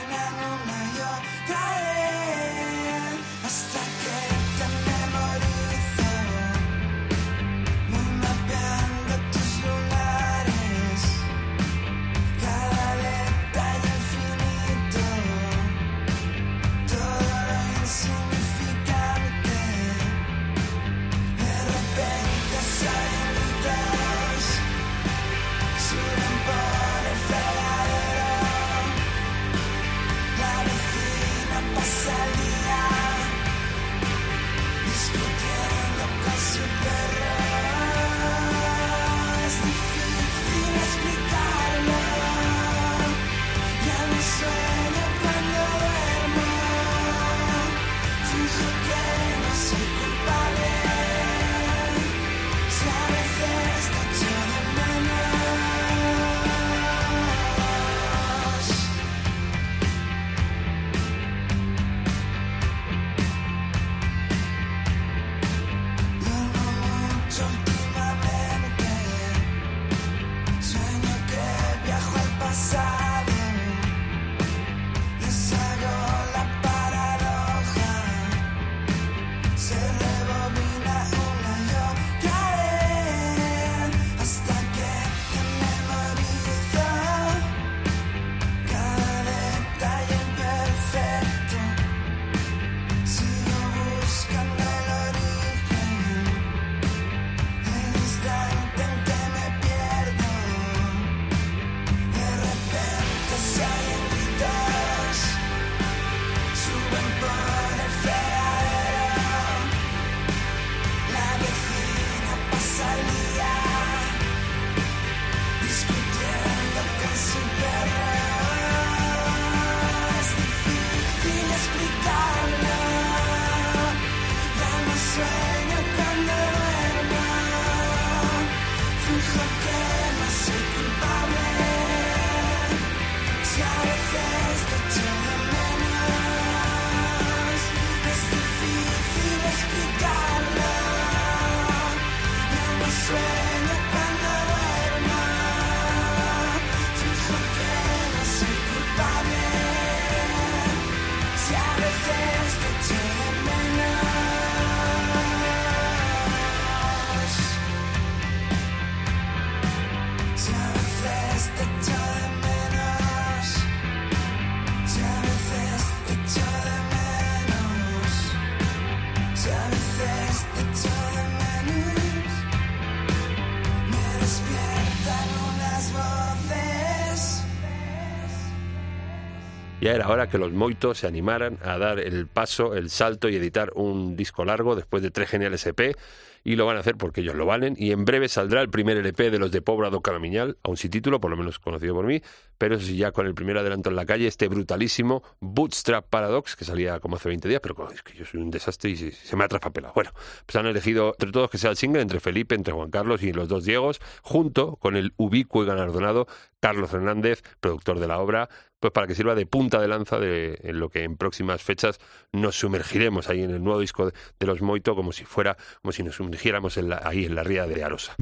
Ya 180.06 180.12
era 180.12 180.22
hora 180.22 180.30
que 180.30 180.38
los 180.38 180.52
Moitos 180.52 180.98
se 180.98 181.08
animaran 181.08 181.58
a 181.64 181.78
dar 181.78 181.98
el 181.98 182.28
paso, 182.28 182.76
el 182.76 182.90
salto 182.90 183.28
y 183.28 183.34
editar 183.34 183.72
un 183.74 184.14
disco 184.14 184.44
largo 184.44 184.76
después 184.76 185.02
de 185.02 185.10
tres 185.10 185.28
geniales 185.28 185.66
EP. 185.66 185.96
Y 186.44 186.54
lo 186.54 186.64
van 186.64 186.76
a 186.76 186.80
hacer 186.80 186.94
porque 186.96 187.22
ellos 187.22 187.34
lo 187.34 187.44
valen. 187.44 187.74
Y 187.76 187.90
en 187.90 188.04
breve 188.04 188.28
saldrá 188.28 188.60
el 188.60 188.70
primer 188.70 188.96
LP 188.98 189.32
de 189.32 189.40
los 189.40 189.50
de 189.50 189.62
Pobra 189.62 189.90
do 189.90 190.00
Caramiñal, 190.00 190.58
aún 190.62 190.76
sin 190.76 190.92
título, 190.92 191.20
por 191.20 191.32
lo 191.32 191.36
menos 191.36 191.58
conocido 191.58 191.92
por 191.92 192.06
mí. 192.06 192.22
Pero 192.56 192.76
eso 192.76 192.86
sí, 192.86 192.96
ya 192.96 193.10
con 193.10 193.26
el 193.26 193.34
primer 193.34 193.58
adelanto 193.58 193.90
en 193.90 193.96
la 193.96 194.06
calle, 194.06 194.28
este 194.28 194.46
brutalísimo 194.46 195.24
Bootstrap 195.40 196.06
Paradox, 196.08 196.54
que 196.54 196.64
salía 196.64 197.00
como 197.00 197.16
hace 197.16 197.28
20 197.28 197.48
días, 197.48 197.60
pero 197.60 197.90
es 197.92 198.04
que 198.04 198.16
yo 198.16 198.24
soy 198.24 198.40
un 198.40 198.52
desastre 198.52 198.90
y 198.90 198.96
se 198.96 199.36
me 199.36 199.42
ha 199.42 199.48
traspapelado. 199.48 199.92
Bueno, 199.92 200.12
pues 200.46 200.54
han 200.54 200.66
elegido 200.66 201.14
entre 201.18 201.32
todos 201.32 201.50
que 201.50 201.58
sea 201.58 201.70
el 201.70 201.76
single, 201.76 202.00
entre 202.00 202.20
Felipe, 202.20 202.54
entre 202.54 202.72
Juan 202.72 202.92
Carlos 202.92 203.24
y 203.24 203.32
los 203.32 203.48
dos 203.48 203.64
Diegos, 203.64 204.00
junto 204.22 204.76
con 204.76 204.96
el 204.96 205.14
ubicuo 205.16 205.64
y 205.64 205.66
galardonado 205.66 206.28
Carlos 206.60 206.92
Hernández, 206.92 207.42
productor 207.58 207.98
de 207.98 208.06
la 208.06 208.20
obra, 208.20 208.48
pues 208.86 208.92
para 208.92 209.08
que 209.08 209.16
sirva 209.16 209.34
de 209.34 209.46
punta 209.46 209.80
de 209.80 209.88
lanza 209.88 210.20
de 210.20 210.60
en 210.62 210.78
lo 210.78 210.90
que 210.90 211.02
en 211.02 211.16
próximas 211.16 211.60
fechas 211.60 211.98
nos 212.30 212.56
sumergiremos 212.56 213.28
ahí 213.28 213.42
en 213.42 213.50
el 213.50 213.64
nuevo 213.64 213.80
disco 213.80 214.06
de, 214.06 214.46
los 214.46 214.62
Moito 214.62 214.94
como 214.94 215.10
si 215.10 215.24
fuera 215.24 215.56
como 215.82 215.90
si 215.90 216.04
nos 216.04 216.14
sumergiéramos 216.14 216.78
ahí 217.02 217.24
en 217.24 217.34
la 217.34 217.42
ría 217.42 217.66
de 217.66 217.82
Arosa. 217.82 218.14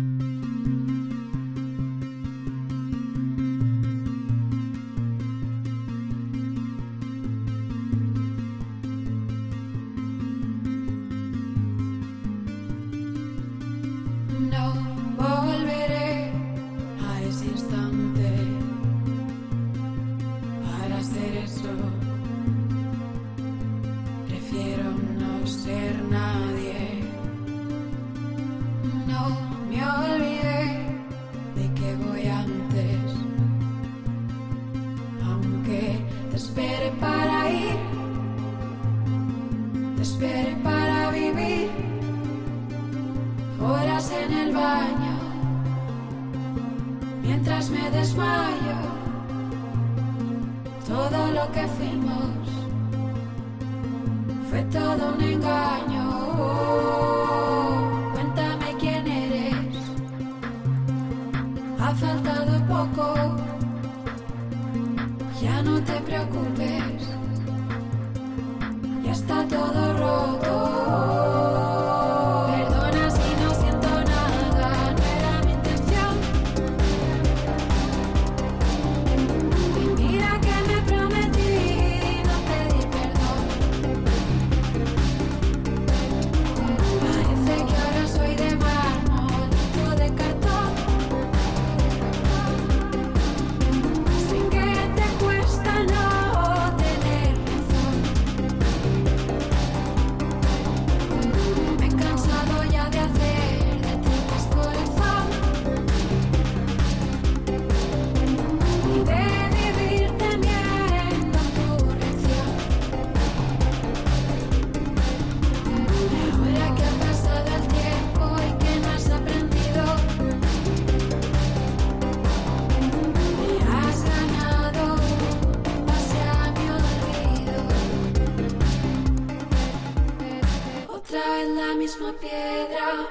La 131.45 131.75
misma 131.75 132.11
piedra, 132.15 133.07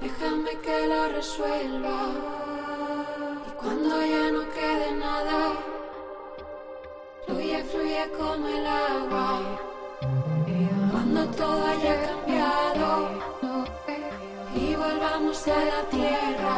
déjame 0.00 0.56
que 0.58 0.86
lo 0.86 1.08
resuelva. 1.08 2.12
Y 3.48 3.50
cuando 3.60 4.00
ya 4.06 4.30
no 4.30 4.48
quede 4.50 4.92
nada, 4.92 5.54
fluye, 7.26 7.64
fluye 7.64 8.10
como 8.16 8.46
el 8.46 8.66
agua. 8.66 9.40
Cuando 10.92 11.26
todo 11.30 11.66
haya 11.66 12.00
cambiado 12.06 13.08
y 14.54 14.74
volvamos 14.76 15.48
a 15.48 15.64
la 15.64 15.82
tierra, 15.90 16.56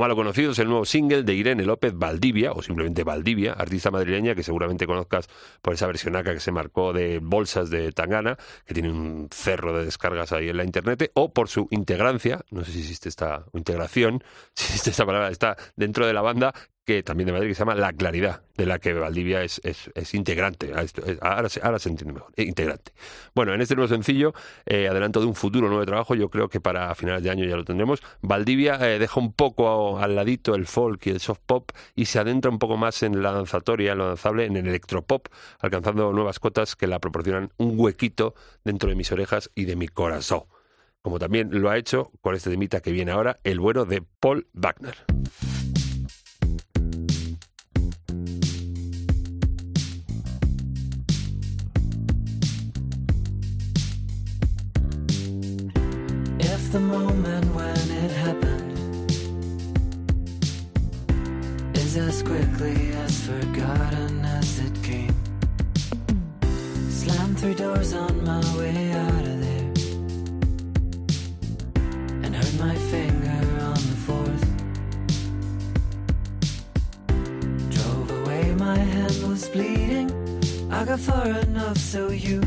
malo 0.00 0.16
conocido 0.16 0.52
es 0.52 0.58
el 0.58 0.68
nuevo 0.68 0.84
single 0.84 1.22
de 1.22 1.34
Irene 1.34 1.64
López 1.64 1.92
Valdivia, 1.94 2.52
o 2.52 2.62
simplemente 2.62 3.04
Valdivia, 3.04 3.52
artista 3.52 3.90
madrileña 3.90 4.34
que 4.34 4.42
seguramente 4.42 4.86
conozcas 4.86 5.28
por 5.62 5.74
esa 5.74 5.86
versionaca 5.86 6.32
que 6.32 6.40
se 6.40 6.52
marcó 6.52 6.92
de 6.92 7.20
bolsas 7.22 7.70
de 7.70 7.92
Tangana, 7.92 8.36
que 8.66 8.74
tiene 8.74 8.90
un 8.90 9.28
cerro 9.30 9.76
de 9.78 9.84
descargas 9.84 10.32
ahí 10.32 10.48
en 10.48 10.56
la 10.56 10.64
internet, 10.64 11.10
o 11.14 11.32
por 11.32 11.48
su 11.48 11.68
integrancia, 11.70 12.40
no 12.50 12.64
sé 12.64 12.72
si 12.72 12.80
existe 12.80 13.08
esta 13.08 13.44
integración, 13.52 14.24
si 14.54 14.64
existe 14.64 14.90
esta 14.90 15.06
palabra, 15.06 15.28
está 15.30 15.56
dentro 15.76 16.06
de 16.06 16.14
la 16.14 16.22
banda 16.22 16.54
que 16.84 17.02
también 17.02 17.26
de 17.26 17.32
Madrid 17.32 17.48
que 17.48 17.54
se 17.54 17.60
llama 17.60 17.74
La 17.74 17.92
Claridad, 17.92 18.42
de 18.56 18.66
la 18.66 18.78
que 18.78 18.92
Valdivia 18.94 19.42
es, 19.42 19.60
es, 19.64 20.14
integrante. 20.14 20.72
Ah, 20.74 20.84
Ahora, 21.36 21.48
se- 21.48 21.60
ahora 21.62 21.78
se 21.78 21.88
entiende 21.88 22.14
mejor, 22.14 22.32
eh, 22.36 22.42
integrante. 22.44 22.92
Bueno, 23.34 23.54
en 23.54 23.60
este 23.60 23.76
nuevo 23.76 23.88
sencillo, 23.88 24.32
eh, 24.66 24.88
adelanto 24.88 25.20
de 25.20 25.26
un 25.26 25.34
futuro 25.34 25.68
nuevo 25.68 25.84
trabajo, 25.86 26.14
yo 26.14 26.30
creo 26.30 26.48
que 26.48 26.60
para 26.60 26.92
finales 26.94 27.22
de 27.22 27.30
año 27.30 27.44
ya 27.44 27.56
lo 27.56 27.64
tendremos. 27.64 28.02
Valdivia 28.22 28.74
eh, 28.88 28.98
deja 28.98 29.20
un 29.20 29.32
poco 29.32 29.98
al 29.98 30.16
ladito 30.16 30.54
el 30.54 30.66
folk 30.66 31.06
y 31.06 31.10
el 31.10 31.20
soft 31.20 31.40
pop 31.46 31.70
y 31.94 32.06
se 32.06 32.18
adentra 32.18 32.50
un 32.50 32.58
poco 32.58 32.76
más 32.76 33.02
en 33.02 33.22
la 33.22 33.32
danzatoria, 33.32 33.92
en 33.92 33.98
lo 33.98 34.08
danzable, 34.08 34.46
en 34.46 34.56
el 34.56 34.66
electropop, 34.66 35.28
alcanzando 35.60 36.12
nuevas 36.12 36.40
cotas 36.40 36.76
que 36.76 36.86
la 36.86 36.98
proporcionan 36.98 37.52
un 37.58 37.78
huequito 37.78 38.34
dentro 38.64 38.88
de 38.88 38.96
mis 38.96 39.12
orejas 39.12 39.50
y 39.54 39.66
de 39.66 39.76
mi 39.76 39.86
corazón. 39.88 40.42
Como 41.02 41.18
también 41.18 41.48
lo 41.52 41.70
ha 41.70 41.78
hecho 41.78 42.10
con 42.20 42.34
este 42.34 42.50
temita 42.50 42.80
que 42.80 42.90
viene 42.92 43.12
ahora, 43.12 43.38
el 43.44 43.60
bueno 43.60 43.84
de 43.84 44.02
Paul 44.18 44.48
Wagner. 44.52 44.96
Quickly 62.60 62.92
as 62.92 63.26
forgotten 63.26 64.24
as 64.24 64.58
it 64.58 64.82
came, 64.82 65.14
slammed 66.90 67.38
three 67.38 67.54
doors 67.54 67.94
on 67.94 68.22
my 68.22 68.40
way 68.58 68.92
out 68.92 69.24
of 69.32 69.40
there 69.40 69.72
and 72.22 72.36
hurt 72.36 72.54
my 72.58 72.74
finger 72.92 73.40
on 73.62 73.80
the 73.90 73.98
fourth. 74.06 74.44
Drove 77.70 78.10
away, 78.22 78.54
my 78.56 78.76
hand 78.76 79.28
was 79.28 79.48
bleeding. 79.48 80.10
I 80.70 80.84
got 80.84 81.00
far 81.00 81.28
enough 81.28 81.78
so 81.78 82.10
you 82.10 82.40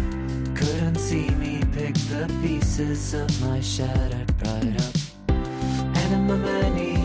couldn't 0.54 0.98
see 0.98 1.30
me 1.32 1.62
pick 1.72 1.96
the 2.14 2.32
pieces 2.44 3.16
of 3.16 3.30
my 3.42 3.60
shattered 3.62 4.32
pride 4.38 4.78
up. 4.80 4.96
And 5.30 6.14
in 6.14 6.28
my 6.28 6.36
many 6.36 7.03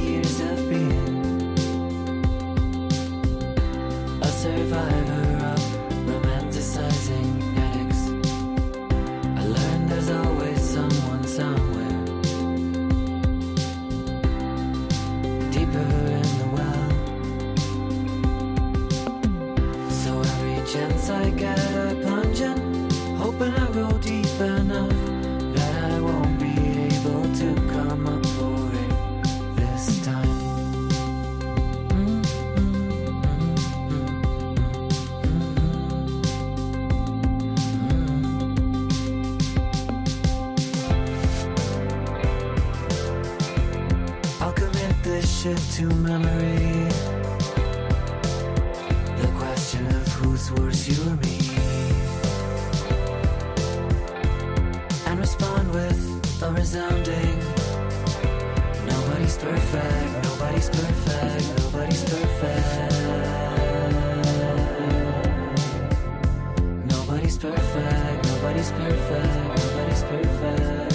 nobody's 68.48 68.70
perfect, 68.70 69.34
nobody's 69.44 70.02
perfect. 70.04 70.87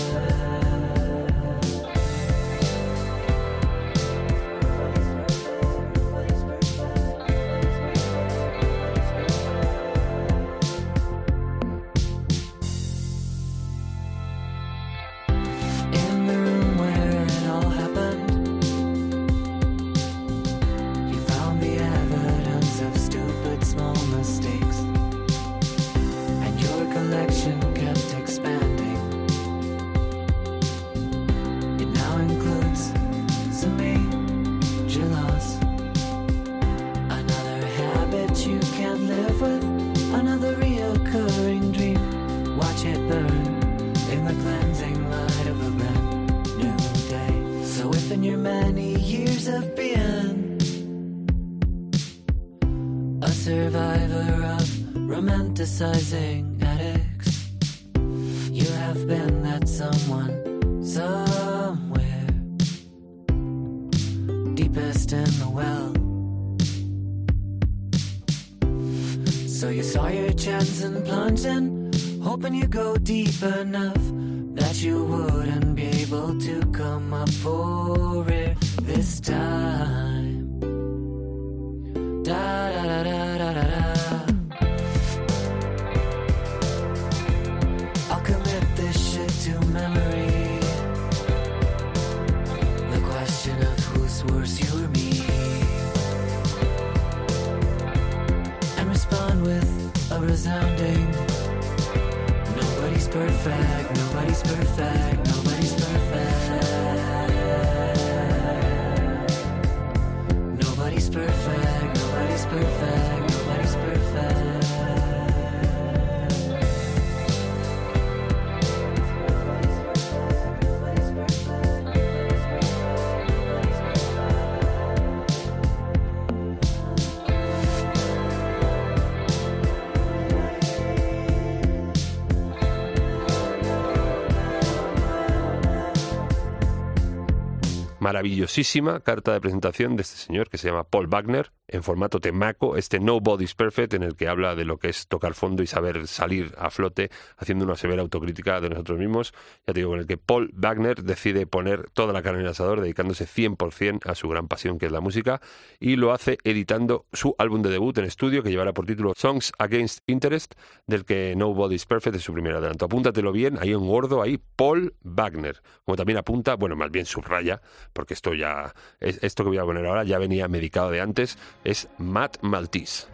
maravillosísima 138.14 138.99
carta 138.99 139.34
de 139.34 139.41
presentación 139.41 139.95
de 139.95 140.03
este 140.03 140.18
señor 140.18 140.49
que 140.49 140.59
se 140.59 140.70
llama 140.70 140.84
Paul 140.84 141.07
Wagner, 141.07 141.51
en 141.68 141.82
formato 141.82 142.20
temaco, 142.20 142.78
este 142.78 142.99
Nobody's 142.99 143.55
Perfect, 143.55 143.93
en 143.93 144.03
el 144.03 144.16
que 144.16 144.28
habla 144.28 144.55
de 144.55 144.66
lo 144.66 144.78
que 144.78 144.89
es 144.89 145.07
tocar 145.07 145.34
fondo 145.34 145.64
y 145.64 145.68
saber 145.68 146.07
salir 146.07 146.53
a 146.57 146.70
flote, 146.70 147.09
haciendo 147.38 147.66
una 147.66 147.76
severa 147.76 148.01
autocrítica 148.01 148.59
de 148.59 148.70
nosotros 148.70 148.99
mismos, 148.99 149.34
ya 149.66 149.74
te 149.74 149.80
digo, 149.80 149.93
en 149.93 150.01
el 150.01 150.07
que 150.07 150.18
Paul 150.18 150.51
Wagner 150.53 151.03
decide 151.03 151.47
poner 151.47 151.89
toda 151.91 152.11
la 152.11 152.22
carne 152.22 152.39
en 152.39 152.45
el 152.45 152.51
asador, 152.51 152.82
dedicándose 152.82 153.26
100% 153.26 154.09
a 154.09 154.16
su 154.16 154.28
gran 154.28 154.47
pasión 154.47 154.78
que 154.78 154.88
es 154.88 154.91
la 154.91 154.99
música, 154.99 155.41
y 155.80 155.95
lo 155.95 156.11
hace 156.11 156.38
editando 156.43 157.05
su 157.14 157.36
álbum 157.38 157.61
de 157.61 157.70
debut 157.70 157.97
en 157.97 158.05
estudio, 158.05 158.43
que 158.43 158.49
llevará 158.49 158.74
por 158.74 158.86
título 158.86 159.14
Songs 159.16 159.53
Against 159.57 159.99
Interest, 160.07 160.53
del 160.86 161.05
que 161.05 161.34
Nobody's 161.36 161.86
Perfect 161.86 162.18
es 162.18 162.24
su 162.24 162.34
primer 162.34 162.55
adelanto. 162.55 162.86
Apúntatelo 162.86 163.32
bien, 163.32 163.57
ahí 163.59 163.72
en 163.72 163.88
gordo, 163.88 164.22
ahí 164.22 164.39
Paul 164.55 164.95
Wagner, 165.01 165.61
como 165.86 165.95
también 165.95 166.18
apunta, 166.18 166.55
bueno, 166.55 166.76
más 166.76 166.91
bien 166.91 167.05
subraya, 167.05 167.61
porque 167.93 168.14
esto 168.14 168.34
ya, 168.34 168.74
esto 168.99 169.43
que 169.43 169.49
voy 169.49 169.57
a 169.57 169.64
poner 169.64 169.86
ahora 169.86 170.03
ya 170.03 170.18
venía 170.20 170.47
medicado 170.47 170.91
de 170.91 170.99
antes, 170.99 171.38
es 171.64 171.88
Matt 171.97 172.39
Maltese. 172.41 173.07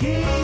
king. 0.00 0.39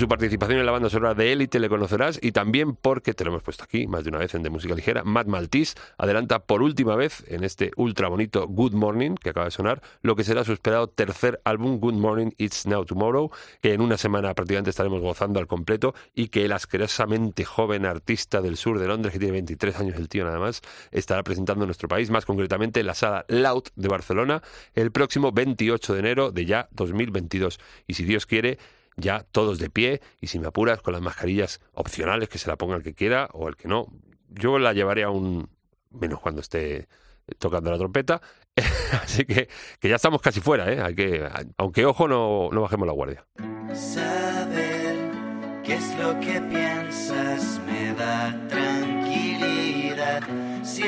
Su 0.00 0.08
participación 0.08 0.58
en 0.58 0.64
la 0.64 0.72
banda 0.72 0.88
sonora 0.88 1.12
de 1.12 1.30
Élite 1.30 1.60
le 1.60 1.68
conocerás 1.68 2.18
y 2.22 2.32
también 2.32 2.74
porque, 2.74 3.12
te 3.12 3.22
lo 3.22 3.32
hemos 3.32 3.42
puesto 3.42 3.64
aquí 3.64 3.86
más 3.86 4.02
de 4.02 4.08
una 4.08 4.18
vez 4.18 4.34
en 4.34 4.42
De 4.42 4.48
Música 4.48 4.74
Ligera, 4.74 5.04
Matt 5.04 5.26
Maltese 5.26 5.74
adelanta 5.98 6.38
por 6.38 6.62
última 6.62 6.96
vez 6.96 7.22
en 7.28 7.44
este 7.44 7.70
ultra 7.76 8.08
bonito 8.08 8.48
Good 8.48 8.72
Morning 8.72 9.14
que 9.16 9.28
acaba 9.28 9.44
de 9.44 9.50
sonar 9.50 9.82
lo 10.00 10.16
que 10.16 10.24
será 10.24 10.42
su 10.42 10.54
esperado 10.54 10.88
tercer 10.88 11.42
álbum 11.44 11.80
Good 11.80 11.94
Morning 11.94 12.30
It's 12.38 12.64
Now 12.64 12.86
Tomorrow 12.86 13.30
que 13.60 13.74
en 13.74 13.82
una 13.82 13.98
semana 13.98 14.32
prácticamente 14.32 14.70
estaremos 14.70 15.02
gozando 15.02 15.38
al 15.38 15.46
completo 15.46 15.94
y 16.14 16.28
que 16.28 16.46
el 16.46 16.52
asquerosamente 16.52 17.44
joven 17.44 17.84
artista 17.84 18.40
del 18.40 18.56
sur 18.56 18.78
de 18.78 18.86
Londres 18.86 19.12
que 19.12 19.18
tiene 19.18 19.32
23 19.32 19.80
años 19.80 19.96
el 19.98 20.08
tío 20.08 20.24
nada 20.24 20.38
más 20.38 20.62
estará 20.92 21.22
presentando 21.22 21.64
en 21.64 21.68
nuestro 21.68 21.88
país, 21.88 22.08
más 22.08 22.24
concretamente 22.24 22.80
en 22.80 22.86
la 22.86 22.94
sala 22.94 23.26
Loud 23.28 23.64
de 23.76 23.88
Barcelona 23.88 24.42
el 24.74 24.92
próximo 24.92 25.30
28 25.30 25.92
de 25.92 26.00
enero 26.00 26.32
de 26.32 26.46
ya 26.46 26.68
2022 26.72 27.60
y 27.86 27.94
si 27.94 28.04
Dios 28.04 28.24
quiere 28.24 28.56
ya 29.00 29.24
todos 29.32 29.58
de 29.58 29.70
pie 29.70 30.00
y 30.20 30.28
si 30.28 30.38
me 30.38 30.48
apuras 30.48 30.82
con 30.82 30.92
las 30.92 31.02
mascarillas 31.02 31.60
opcionales 31.72 32.28
que 32.28 32.38
se 32.38 32.48
la 32.48 32.56
ponga 32.56 32.76
el 32.76 32.82
que 32.82 32.94
quiera 32.94 33.28
o 33.32 33.48
el 33.48 33.56
que 33.56 33.68
no. 33.68 33.86
Yo 34.28 34.58
la 34.58 34.72
llevaré 34.72 35.02
aún 35.02 35.48
menos 35.90 36.20
cuando 36.20 36.40
esté 36.40 36.88
tocando 37.38 37.70
la 37.70 37.78
trompeta. 37.78 38.20
Así 39.02 39.24
que, 39.24 39.48
que 39.78 39.88
ya 39.88 39.96
estamos 39.96 40.20
casi 40.20 40.40
fuera, 40.40 40.70
¿eh? 40.72 40.80
Hay 40.80 40.94
que, 40.94 41.28
aunque 41.56 41.86
ojo, 41.86 42.08
no, 42.08 42.48
no 42.52 42.62
bajemos 42.62 42.86
la 42.86 42.92
guardia. 42.92 43.24
Saber 43.72 45.10
qué 45.64 45.74
es 45.74 45.98
lo 45.98 46.18
que 46.20 46.40
piensas 46.40 47.60
me 47.66 47.94
da 47.94 48.48
tranquilidad. 48.48 50.22
Si 50.62 50.82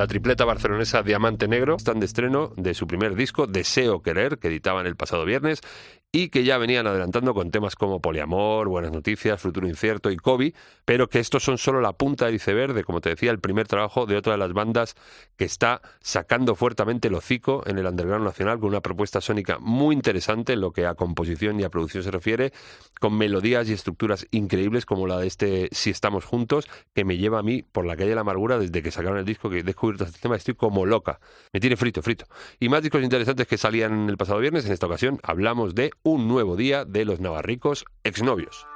La 0.00 0.06
tripleta 0.06 0.46
barcelonesa 0.46 1.02
Diamante 1.02 1.46
Negro 1.46 1.76
están 1.76 2.00
de 2.00 2.06
estreno 2.06 2.54
de 2.56 2.72
su 2.72 2.86
primer 2.86 3.14
disco, 3.14 3.46
Deseo 3.46 4.00
Querer, 4.00 4.38
que 4.38 4.48
editaban 4.48 4.86
el 4.86 4.96
pasado 4.96 5.26
viernes 5.26 5.60
y 6.12 6.28
que 6.28 6.42
ya 6.42 6.58
venían 6.58 6.86
adelantando 6.86 7.34
con 7.34 7.50
temas 7.50 7.76
como 7.76 8.00
Poliamor, 8.00 8.68
Buenas 8.68 8.90
Noticias, 8.90 9.40
Futuro 9.40 9.68
Incierto 9.68 10.10
y 10.10 10.16
Kobe, 10.16 10.54
pero 10.84 11.08
que 11.08 11.20
estos 11.20 11.44
son 11.44 11.56
solo 11.56 11.80
la 11.80 11.92
punta 11.92 12.26
del 12.26 12.34
iceberg 12.34 12.74
de, 12.74 12.82
como 12.82 13.00
te 13.00 13.10
decía, 13.10 13.30
el 13.30 13.38
primer 13.38 13.68
trabajo 13.68 14.06
de 14.06 14.16
otra 14.16 14.32
de 14.32 14.38
las 14.38 14.52
bandas 14.52 14.96
que 15.36 15.44
está 15.44 15.80
sacando 16.00 16.56
fuertemente 16.56 17.08
el 17.08 17.14
hocico 17.14 17.62
en 17.66 17.78
el 17.78 17.86
underground 17.86 18.24
nacional 18.24 18.58
con 18.58 18.70
una 18.70 18.80
propuesta 18.80 19.20
sónica 19.20 19.58
muy 19.60 19.94
interesante 19.94 20.54
en 20.54 20.60
lo 20.60 20.72
que 20.72 20.86
a 20.86 20.94
composición 20.94 21.60
y 21.60 21.62
a 21.62 21.70
producción 21.70 22.02
se 22.02 22.10
refiere, 22.10 22.52
con 22.98 23.16
melodías 23.16 23.68
y 23.68 23.72
estructuras 23.72 24.26
increíbles 24.32 24.86
como 24.86 25.06
la 25.06 25.18
de 25.18 25.28
este 25.28 25.68
Si 25.70 25.90
estamos 25.90 26.24
juntos, 26.24 26.68
que 26.92 27.04
me 27.04 27.18
lleva 27.18 27.38
a 27.38 27.42
mí 27.42 27.62
por 27.62 27.86
la 27.86 27.96
calle 27.96 28.10
de 28.10 28.14
la 28.16 28.22
amargura 28.22 28.58
desde 28.58 28.82
que 28.82 28.90
sacaron 28.90 29.18
el 29.18 29.24
disco 29.24 29.48
que 29.48 29.62
he 29.90 29.92
descubierto 29.92 30.04
este 30.04 30.20
tema, 30.20 30.36
estoy 30.36 30.54
como 30.54 30.86
loca. 30.86 31.20
Me 31.52 31.60
tiene 31.60 31.76
frito, 31.76 32.02
frito. 32.02 32.26
Y 32.58 32.68
más 32.68 32.82
discos 32.82 33.02
interesantes 33.02 33.46
que 33.46 33.58
salían 33.58 34.08
el 34.08 34.16
pasado 34.16 34.38
viernes, 34.38 34.66
en 34.66 34.72
esta 34.72 34.86
ocasión 34.86 35.18
hablamos 35.22 35.74
de 35.74 35.90
Un 36.02 36.28
nuevo 36.28 36.56
día 36.56 36.84
de 36.84 37.04
los 37.04 37.20
navarricos 37.20 37.84
exnovios. 38.04 38.66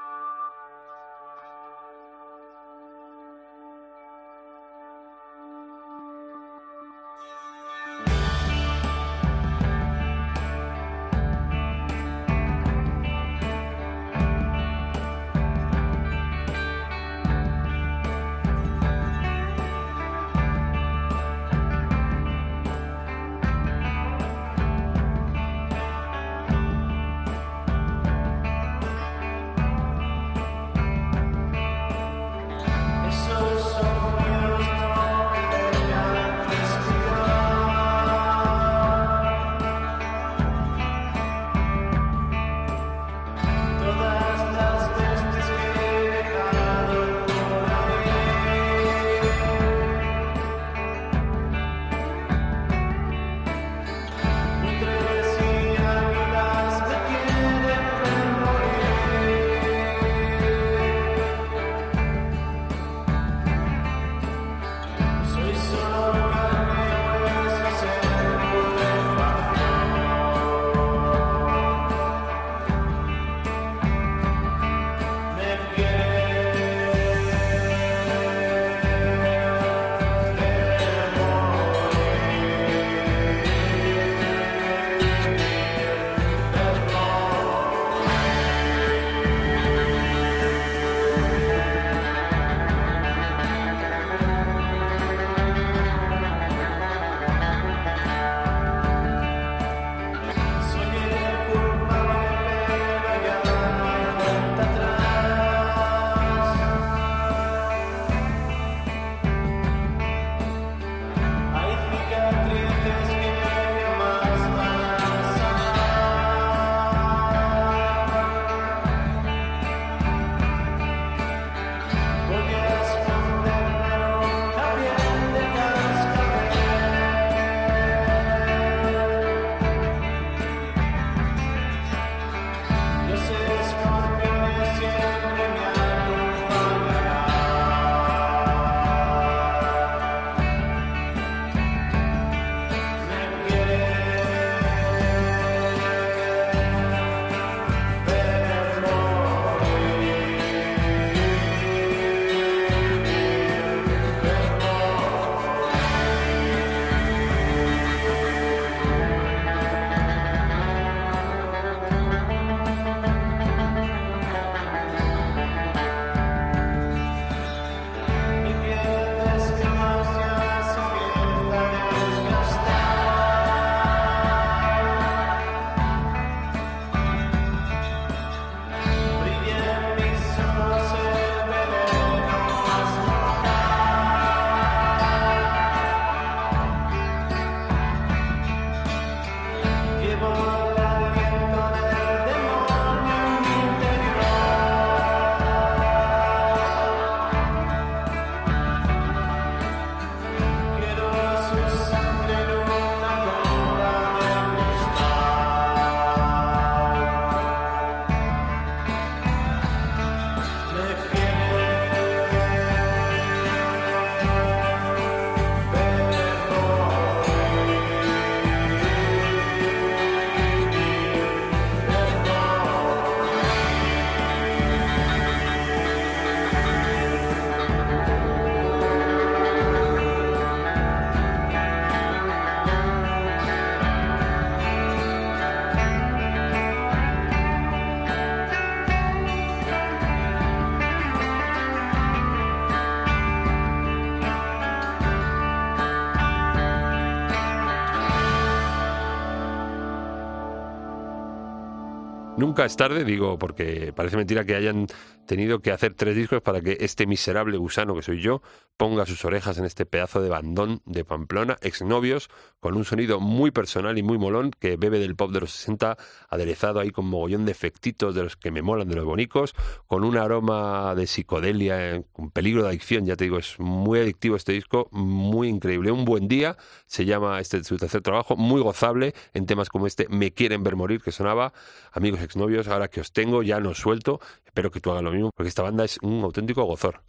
Nunca 252.54 252.66
es 252.66 252.76
tarde, 252.76 253.04
digo, 253.04 253.36
porque 253.36 253.92
parece 253.92 254.16
mentira 254.16 254.44
que 254.44 254.54
hayan 254.54 254.86
tenido 255.26 255.60
que 255.60 255.72
hacer 255.72 255.94
tres 255.94 256.16
discos 256.16 256.40
para 256.42 256.60
que 256.60 256.76
este 256.80 257.06
miserable 257.06 257.56
gusano 257.56 257.94
que 257.94 258.02
soy 258.02 258.20
yo 258.20 258.42
ponga 258.76 259.06
sus 259.06 259.24
orejas 259.24 259.58
en 259.58 259.64
este 259.64 259.86
pedazo 259.86 260.20
de 260.20 260.28
bandón 260.28 260.82
de 260.84 261.04
Pamplona, 261.04 261.56
exnovios, 261.60 262.28
con 262.58 262.76
un 262.76 262.84
sonido 262.84 263.20
muy 263.20 263.50
personal 263.50 263.98
y 263.98 264.02
muy 264.02 264.18
molón 264.18 264.50
que 264.58 264.76
bebe 264.76 264.98
del 264.98 265.14
pop 265.14 265.30
de 265.30 265.40
los 265.40 265.52
60, 265.52 265.96
aderezado 266.28 266.80
ahí 266.80 266.90
con 266.90 267.06
mogollón 267.06 267.44
de 267.44 267.52
efectitos 267.52 268.14
de 268.14 268.24
los 268.24 268.36
que 268.36 268.50
me 268.50 268.62
molan, 268.62 268.88
de 268.88 268.96
los 268.96 269.04
bonicos, 269.04 269.54
con 269.86 270.02
un 270.02 270.16
aroma 270.16 270.94
de 270.96 271.06
psicodelia, 271.06 271.94
eh, 271.94 272.04
con 272.12 272.30
peligro 272.30 272.62
de 272.62 272.70
adicción, 272.70 273.06
ya 273.06 273.16
te 273.16 273.24
digo, 273.24 273.38
es 273.38 273.58
muy 273.60 274.00
adictivo 274.00 274.34
este 274.36 274.52
disco, 274.52 274.88
muy 274.90 275.48
increíble. 275.48 275.92
Un 275.92 276.04
buen 276.04 276.26
día, 276.26 276.56
se 276.86 277.04
llama 277.04 277.40
este 277.40 277.62
su 277.62 277.76
tercer 277.76 278.02
trabajo, 278.02 278.36
muy 278.36 278.60
gozable 278.60 279.14
en 279.34 279.46
temas 279.46 279.68
como 279.68 279.86
este 279.86 280.08
Me 280.08 280.32
quieren 280.32 280.64
ver 280.64 280.74
morir, 280.74 281.00
que 281.00 281.12
sonaba, 281.12 281.52
amigos 281.92 282.20
exnovios, 282.22 282.66
ahora 282.68 282.88
que 282.88 283.00
os 283.00 283.12
tengo, 283.12 283.42
ya 283.42 283.60
no 283.60 283.70
os 283.70 283.78
suelto, 283.78 284.20
espero 284.44 284.70
que 284.70 284.80
tú 284.80 284.90
hagas 284.90 285.02
lo 285.02 285.13
porque 285.34 285.48
esta 285.48 285.62
banda 285.62 285.84
es 285.84 285.98
un 286.02 286.22
auténtico 286.22 286.64
gozor. 286.64 287.00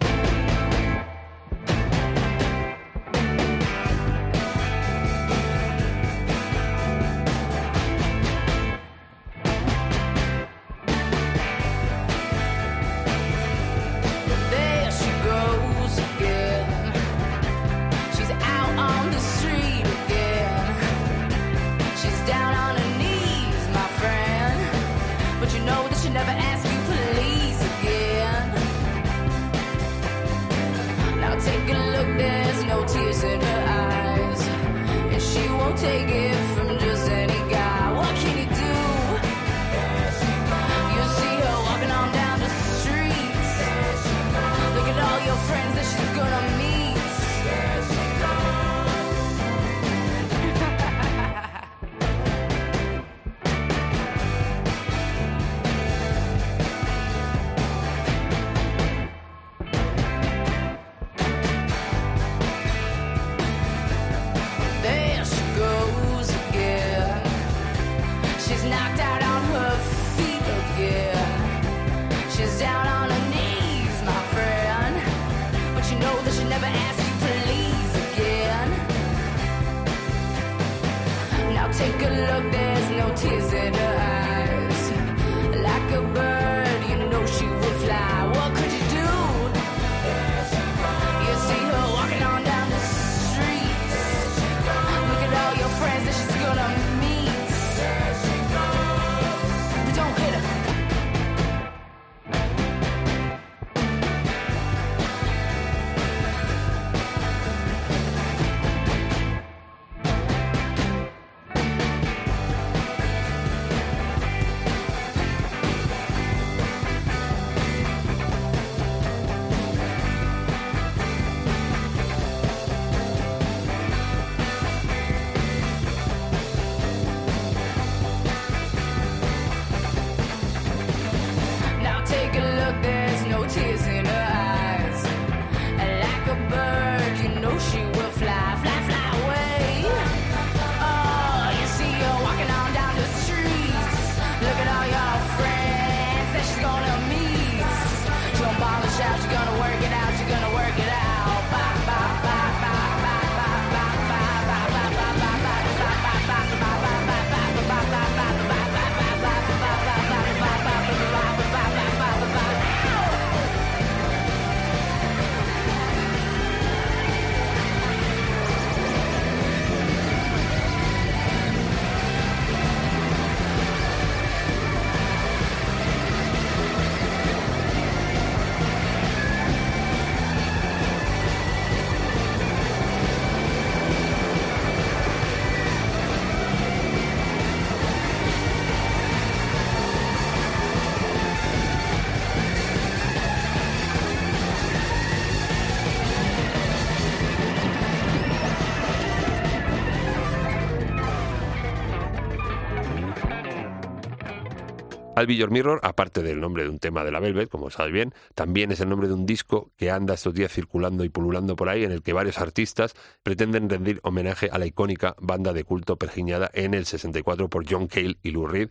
Your 205.24 205.49
Mirror, 205.49 205.80
aparte 205.84 206.22
del 206.22 206.39
nombre 206.39 206.63
de 206.63 206.70
un 206.70 206.80
tema 206.80 207.03
de 207.03 207.11
la 207.11 207.20
Velvet, 207.20 207.49
como 207.49 207.70
sabes 207.70 207.93
bien, 207.93 208.13
también 208.36 208.72
es 208.72 208.80
el 208.82 208.89
nombre 208.89 209.07
de 209.07 209.13
un 209.13 209.26
disco 209.26 209.72
que 209.78 209.89
anda 209.89 210.13
estos 210.13 210.34
días 210.34 210.51
circulando 210.51 211.03
y 211.03 211.09
pululando 211.09 211.55
por 211.55 211.70
ahí, 211.70 211.84
en 211.84 211.91
el 211.91 212.03
que 212.03 212.13
varios 212.13 212.39
artistas 212.39 212.93
pretenden 213.24 213.70
rendir 213.70 213.99
homenaje 214.03 214.49
a 214.51 214.57
la 214.57 214.66
icónica 214.66 215.16
banda 215.20 215.53
de 215.53 215.63
culto 215.63 215.97
pergiñada 215.97 216.51
en 216.53 216.74
el 216.74 216.86
64 216.86 217.49
por 217.49 217.66
John 217.70 217.88
Cale 217.88 218.18
y 218.24 218.32
Lou 218.32 218.45
Reed, 218.45 218.70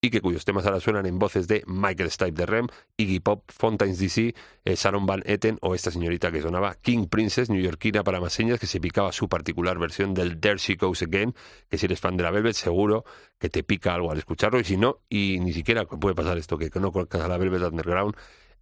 y 0.00 0.10
que 0.10 0.20
cuyos 0.20 0.44
temas 0.44 0.66
ahora 0.66 0.80
suenan 0.80 1.06
en 1.06 1.18
voces 1.18 1.48
de 1.48 1.62
Michael 1.66 2.10
Stipe 2.10 2.32
de 2.32 2.46
Rem, 2.46 2.66
Iggy 2.96 3.20
Pop, 3.20 3.44
Fontaines 3.48 3.98
DC, 3.98 4.34
eh, 4.64 4.74
Sharon 4.76 5.06
Van 5.06 5.22
Etten 5.24 5.58
o 5.62 5.74
esta 5.74 5.90
señorita 5.90 6.30
que 6.30 6.42
sonaba 6.42 6.74
King 6.74 7.06
Princess, 7.08 7.50
neoyorquina 7.50 8.04
para 8.04 8.20
más 8.20 8.32
señas, 8.32 8.60
que 8.60 8.66
se 8.66 8.80
picaba 8.80 9.12
su 9.12 9.28
particular 9.28 9.78
versión 9.78 10.14
del 10.14 10.38
There 10.38 10.58
She 10.58 10.76
Goes 10.76 11.02
Again, 11.02 11.34
que 11.68 11.78
si 11.78 11.86
eres 11.86 12.00
fan 12.00 12.16
de 12.16 12.22
la 12.22 12.30
Velvet 12.30 12.54
seguro 12.54 13.04
que 13.38 13.48
te 13.48 13.62
pica 13.62 13.94
algo 13.94 14.12
al 14.12 14.18
escucharlo, 14.18 14.60
y 14.60 14.64
si 14.64 14.76
no, 14.76 15.00
y 15.08 15.38
ni 15.40 15.52
siquiera 15.52 15.86
puede 15.86 16.14
pasar 16.14 16.38
esto, 16.38 16.58
que 16.58 16.70
no 16.78 16.92
conozcas 16.92 17.22
a 17.22 17.28
la 17.28 17.38
Velvet 17.38 17.62
Underground, 17.62 18.14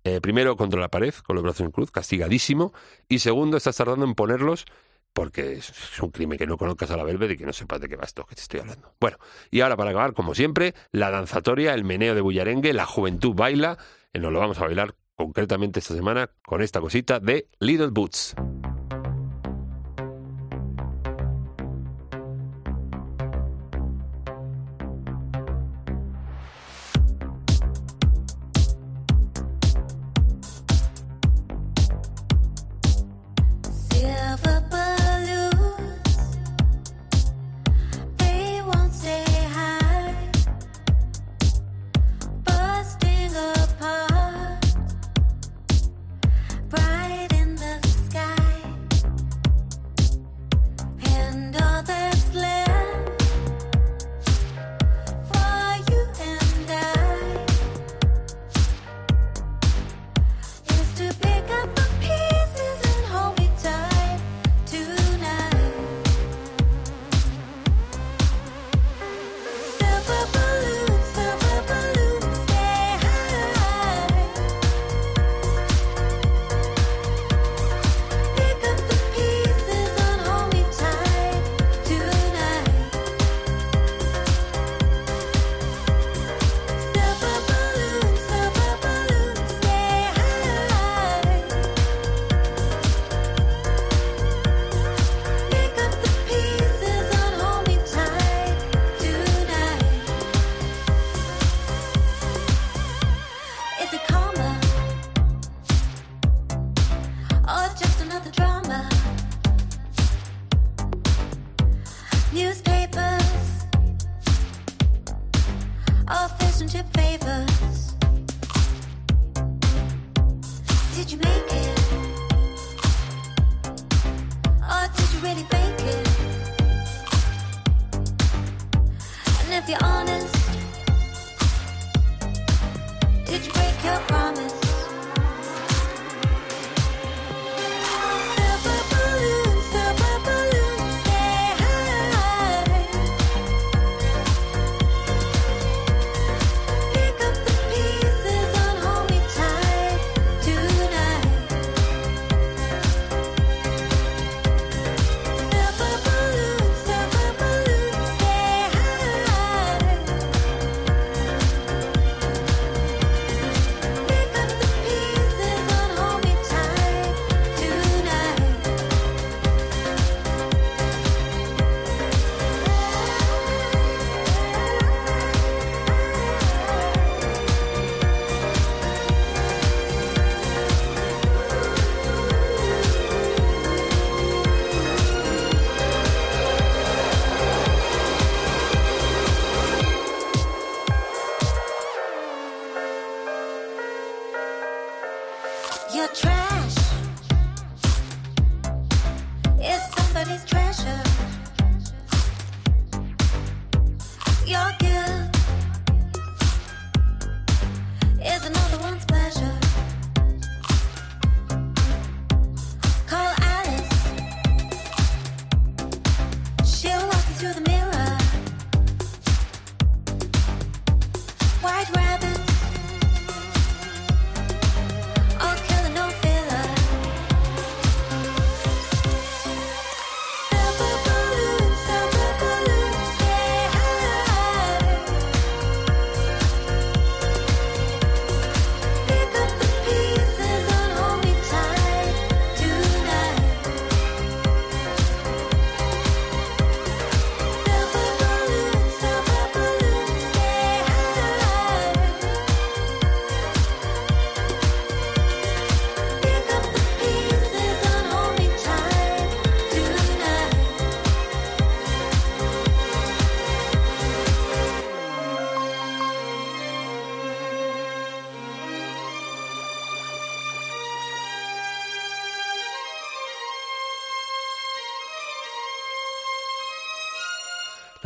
eh, 0.04 0.20
primero 0.20 0.56
contra 0.56 0.78
la 0.78 0.88
pared, 0.88 1.14
con 1.26 1.34
los 1.34 1.42
brazos 1.42 1.64
en 1.64 1.72
cruz, 1.72 1.90
castigadísimo, 1.90 2.72
y 3.08 3.20
segundo, 3.20 3.56
estás 3.56 3.76
tardando 3.76 4.04
en 4.04 4.14
ponerlos 4.14 4.66
porque 5.14 5.54
es 5.54 5.72
un 6.02 6.10
crimen 6.10 6.36
que 6.36 6.46
no 6.46 6.58
conozcas 6.58 6.90
a 6.90 6.96
la 6.96 7.04
Velvet 7.04 7.30
y 7.30 7.36
que 7.38 7.46
no 7.46 7.52
sepas 7.52 7.80
de 7.80 7.88
qué 7.88 7.96
va 7.96 8.04
esto 8.04 8.26
que 8.26 8.34
te 8.34 8.42
estoy 8.42 8.60
hablando. 8.60 8.92
Bueno, 9.00 9.16
y 9.50 9.60
ahora 9.60 9.76
para 9.76 9.90
acabar, 9.90 10.12
como 10.12 10.34
siempre, 10.34 10.74
la 10.90 11.10
danzatoria, 11.10 11.72
el 11.72 11.84
meneo 11.84 12.14
de 12.14 12.20
bullarengue, 12.20 12.72
la 12.74 12.84
juventud 12.84 13.32
baila, 13.34 13.78
y 14.12 14.18
nos 14.18 14.32
lo 14.32 14.40
vamos 14.40 14.58
a 14.58 14.64
bailar 14.64 14.94
concretamente 15.14 15.78
esta 15.78 15.94
semana 15.94 16.30
con 16.44 16.60
esta 16.60 16.80
cosita 16.80 17.20
de 17.20 17.48
Little 17.60 17.90
Boots. 17.92 18.34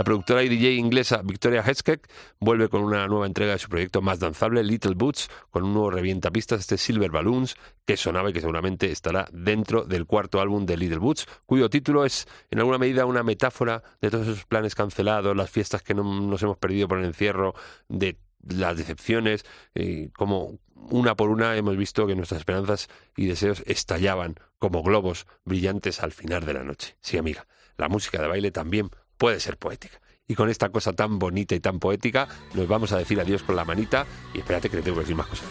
Productora 0.08 0.42
y 0.42 0.48
DJ 0.48 0.72
inglesa 0.76 1.20
Victoria 1.22 1.60
Heskek 1.60 2.08
vuelve 2.40 2.70
con 2.70 2.82
una 2.82 3.06
nueva 3.08 3.26
entrega 3.26 3.52
de 3.52 3.58
su 3.58 3.68
proyecto 3.68 4.00
más 4.00 4.18
danzable, 4.18 4.64
Little 4.64 4.94
Boots, 4.96 5.28
con 5.50 5.64
un 5.64 5.74
nuevo 5.74 5.90
revientapistas, 5.90 6.60
este 6.60 6.78
Silver 6.78 7.10
Balloons, 7.10 7.56
que 7.84 7.98
sonaba 7.98 8.30
y 8.30 8.32
que 8.32 8.40
seguramente 8.40 8.90
estará 8.90 9.28
dentro 9.34 9.84
del 9.84 10.06
cuarto 10.06 10.40
álbum 10.40 10.64
de 10.64 10.78
Little 10.78 10.96
Boots, 10.96 11.26
cuyo 11.44 11.68
título 11.68 12.06
es 12.06 12.26
en 12.50 12.58
alguna 12.60 12.78
medida 12.78 13.04
una 13.04 13.22
metáfora 13.22 13.82
de 14.00 14.08
todos 14.08 14.26
esos 14.28 14.46
planes 14.46 14.74
cancelados, 14.74 15.36
las 15.36 15.50
fiestas 15.50 15.82
que 15.82 15.92
no- 15.92 16.22
nos 16.22 16.42
hemos 16.42 16.56
perdido 16.56 16.88
por 16.88 17.00
el 17.00 17.04
encierro, 17.04 17.54
de 17.90 18.16
las 18.48 18.78
decepciones, 18.78 19.44
eh, 19.74 20.08
como 20.16 20.58
una 20.74 21.16
por 21.16 21.28
una 21.28 21.54
hemos 21.58 21.76
visto 21.76 22.06
que 22.06 22.16
nuestras 22.16 22.38
esperanzas 22.40 22.88
y 23.14 23.26
deseos 23.26 23.62
estallaban 23.66 24.36
como 24.58 24.82
globos 24.82 25.26
brillantes 25.44 26.02
al 26.02 26.12
final 26.12 26.46
de 26.46 26.54
la 26.54 26.64
noche. 26.64 26.96
Sí, 27.02 27.18
amiga, 27.18 27.46
la 27.76 27.90
música 27.90 28.22
de 28.22 28.28
baile 28.28 28.50
también 28.52 28.88
puede 29.18 29.40
ser 29.40 29.58
poética. 29.58 30.00
Y 30.26 30.34
con 30.34 30.48
esta 30.48 30.70
cosa 30.70 30.92
tan 30.92 31.18
bonita 31.18 31.54
y 31.54 31.60
tan 31.60 31.78
poética, 31.78 32.28
nos 32.54 32.68
vamos 32.68 32.92
a 32.92 32.98
decir 32.98 33.20
adiós 33.20 33.42
con 33.42 33.56
la 33.56 33.64
manita 33.64 34.06
y 34.32 34.38
espérate 34.38 34.70
que 34.70 34.76
le 34.76 34.82
tengo 34.82 34.96
que 34.96 35.02
decir 35.02 35.16
más 35.16 35.26
cosas. 35.26 35.46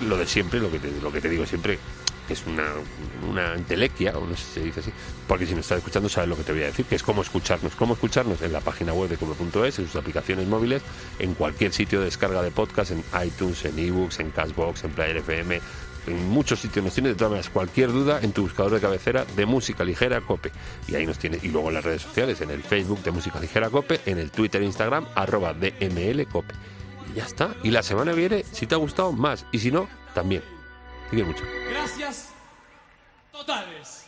Lo 0.00 0.16
de 0.16 0.26
siempre, 0.26 0.60
lo 0.60 0.70
que 0.70 0.78
te, 0.78 1.28
digo 1.28 1.46
siempre, 1.46 1.78
es 2.28 2.46
una, 2.46 2.64
una 3.28 3.54
o 3.54 4.26
no 4.26 4.36
sé 4.36 4.44
si 4.44 4.52
se 4.54 4.60
dice 4.60 4.80
así, 4.80 4.92
porque 5.26 5.46
si 5.46 5.54
me 5.54 5.60
estás 5.60 5.78
escuchando 5.78 6.08
sabes 6.08 6.28
lo 6.28 6.36
que 6.36 6.44
te 6.44 6.52
voy 6.52 6.62
a 6.62 6.66
decir, 6.66 6.86
que 6.86 6.94
es 6.94 7.02
cómo 7.02 7.22
escucharnos. 7.22 7.74
Cómo 7.74 7.94
escucharnos 7.94 8.40
en 8.42 8.52
la 8.52 8.60
página 8.60 8.92
web 8.92 9.08
de 9.08 9.16
Cube.es, 9.16 9.78
en 9.78 9.86
sus 9.86 9.96
aplicaciones 9.96 10.46
móviles, 10.46 10.82
en 11.18 11.34
cualquier 11.34 11.72
sitio 11.72 11.98
de 12.00 12.06
descarga 12.06 12.42
de 12.42 12.50
podcast, 12.50 12.92
en 12.92 13.04
iTunes, 13.24 13.64
en 13.64 13.78
ebooks, 13.78 14.20
en 14.20 14.30
Cashbox, 14.30 14.84
en 14.84 14.90
Player 14.92 15.16
FM, 15.18 15.60
en 16.06 16.28
muchos 16.28 16.60
sitios 16.60 16.84
nos 16.84 16.94
tienes 16.94 17.12
de 17.12 17.16
todas 17.16 17.30
maneras 17.30 17.50
cualquier 17.50 17.92
duda 17.92 18.20
en 18.22 18.32
tu 18.32 18.42
buscador 18.42 18.72
de 18.72 18.80
cabecera 18.80 19.24
de 19.36 19.46
música 19.46 19.84
ligera 19.84 20.20
cope 20.20 20.50
y 20.88 20.94
ahí 20.94 21.06
nos 21.06 21.18
tienes 21.18 21.44
y 21.44 21.48
luego 21.48 21.68
en 21.68 21.74
las 21.74 21.84
redes 21.84 22.02
sociales 22.02 22.40
en 22.40 22.50
el 22.50 22.62
Facebook 22.62 23.02
de 23.02 23.12
música 23.12 23.38
ligera 23.38 23.70
cope 23.70 24.00
en 24.06 24.18
el 24.18 24.30
Twitter 24.30 24.62
e 24.62 24.64
Instagram 24.64 25.06
arroba 25.14 25.54
dml 25.54 26.26
cope 26.26 26.54
ya 27.14 27.24
está. 27.24 27.54
Y 27.62 27.70
la 27.70 27.82
semana 27.82 28.12
viene 28.12 28.44
si 28.44 28.66
te 28.66 28.74
ha 28.74 28.78
gustado 28.78 29.12
más. 29.12 29.46
Y 29.52 29.58
si 29.58 29.70
no 29.70 29.88
también. 30.14 30.42
Te 31.10 31.16
quiero 31.16 31.26
mucho. 31.26 31.44
Gracias 31.70 32.28
totales. 33.30 34.01